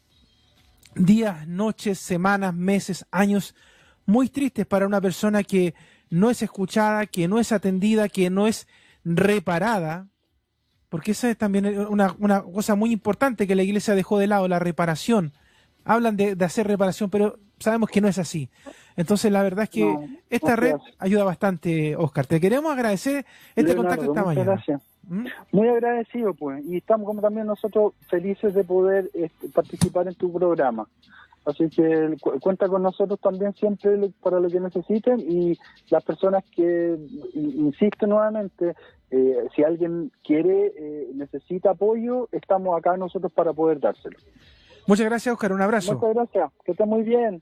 días, 0.96 1.48
noches, 1.48 2.00
semanas, 2.00 2.54
meses, 2.54 3.06
años 3.12 3.56
muy 4.06 4.30
tristes 4.30 4.66
para 4.66 4.88
una 4.88 5.02
persona 5.02 5.44
que 5.44 5.76
no 6.10 6.30
es 6.30 6.42
escuchada, 6.42 7.06
que 7.06 7.28
no 7.28 7.40
es 7.40 7.52
atendida, 7.52 8.10
que 8.10 8.30
no 8.30 8.48
es 8.48 8.68
reparada, 9.04 10.08
porque 10.90 11.12
esa 11.12 11.30
es 11.30 11.38
también 11.38 11.66
una, 11.90 12.16
una, 12.20 12.42
cosa 12.42 12.76
muy 12.76 12.92
importante 12.92 13.46
que 13.46 13.56
la 13.56 13.64
iglesia 13.64 13.96
dejó 13.96 14.18
de 14.18 14.28
lado, 14.28 14.48
la 14.48 14.60
reparación. 14.60 15.34
Hablan 15.84 16.16
de, 16.16 16.38
hacer 16.44 16.68
reparación, 16.68 17.10
pero 17.10 17.40
sabemos 17.60 17.90
que 17.90 18.02
no 18.02 18.08
es 18.08 18.18
así. 18.18 18.50
Entonces, 18.96 19.32
la 19.32 19.44
verdad 19.44 19.64
es 19.64 19.70
que 19.70 19.96
esta 20.30 20.56
red 20.56 20.76
ayuda 20.98 21.24
bastante, 21.24 21.96
Oscar. 21.96 22.26
Te 22.26 22.40
queremos 22.40 22.72
agradecer 22.72 23.26
este 23.56 23.76
contacto 23.76 24.06
esta 24.06 24.24
mañana. 24.24 24.52
Gracias. 24.54 24.82
¿Mm? 25.08 25.26
Muy 25.52 25.68
agradecido, 25.70 26.34
pues. 26.34 26.66
Y 26.66 26.78
estamos 26.78 27.08
como 27.08 27.22
también 27.22 27.48
nosotros 27.48 27.94
felices 28.10 28.54
de 28.54 28.64
poder 28.64 29.10
este, 29.14 29.50
participar 29.50 30.08
en 30.08 30.16
tu 30.16 30.32
programa. 30.32 30.88
Así 31.46 31.70
que 31.70 32.18
cuenta 32.42 32.68
con 32.68 32.84
nosotros 32.84 33.22
también 33.22 33.54
siempre 33.54 34.12
para 34.22 34.38
lo 34.42 34.50
que 34.50 34.60
necesiten 34.60 35.22
y 35.22 35.58
las 35.90 36.04
personas 36.04 36.44
que, 36.54 36.98
insisto 37.36 38.06
nuevamente, 38.06 38.76
eh, 39.10 39.48
si 39.56 39.64
alguien 39.64 40.12
quiere, 40.26 40.74
eh, 40.76 41.08
necesita 41.14 41.72
apoyo, 41.72 42.28
estamos 42.34 42.78
acá 42.78 42.98
nosotros 42.98 43.32
para 43.32 43.54
poder 43.54 43.80
dárselo. 43.80 44.18
Muchas 44.88 45.06
gracias, 45.06 45.32
Oscar. 45.32 45.54
Un 45.54 45.62
abrazo. 45.62 45.94
Muchas 45.94 46.14
gracias. 46.14 46.52
Que 46.66 46.72
esté 46.72 46.86
muy 46.86 47.04
bien. 47.04 47.42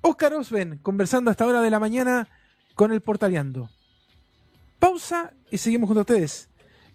Oscar 0.00 0.34
Osben, 0.34 0.78
conversando 0.78 1.30
a 1.30 1.32
esta 1.32 1.46
hora 1.46 1.60
de 1.60 1.70
la 1.70 1.78
mañana 1.78 2.26
con 2.74 2.90
el 2.92 3.00
Portaleando. 3.00 3.68
Pausa 4.80 5.34
y 5.52 5.58
seguimos 5.58 5.86
junto 5.86 6.00
a 6.00 6.02
ustedes 6.02 6.49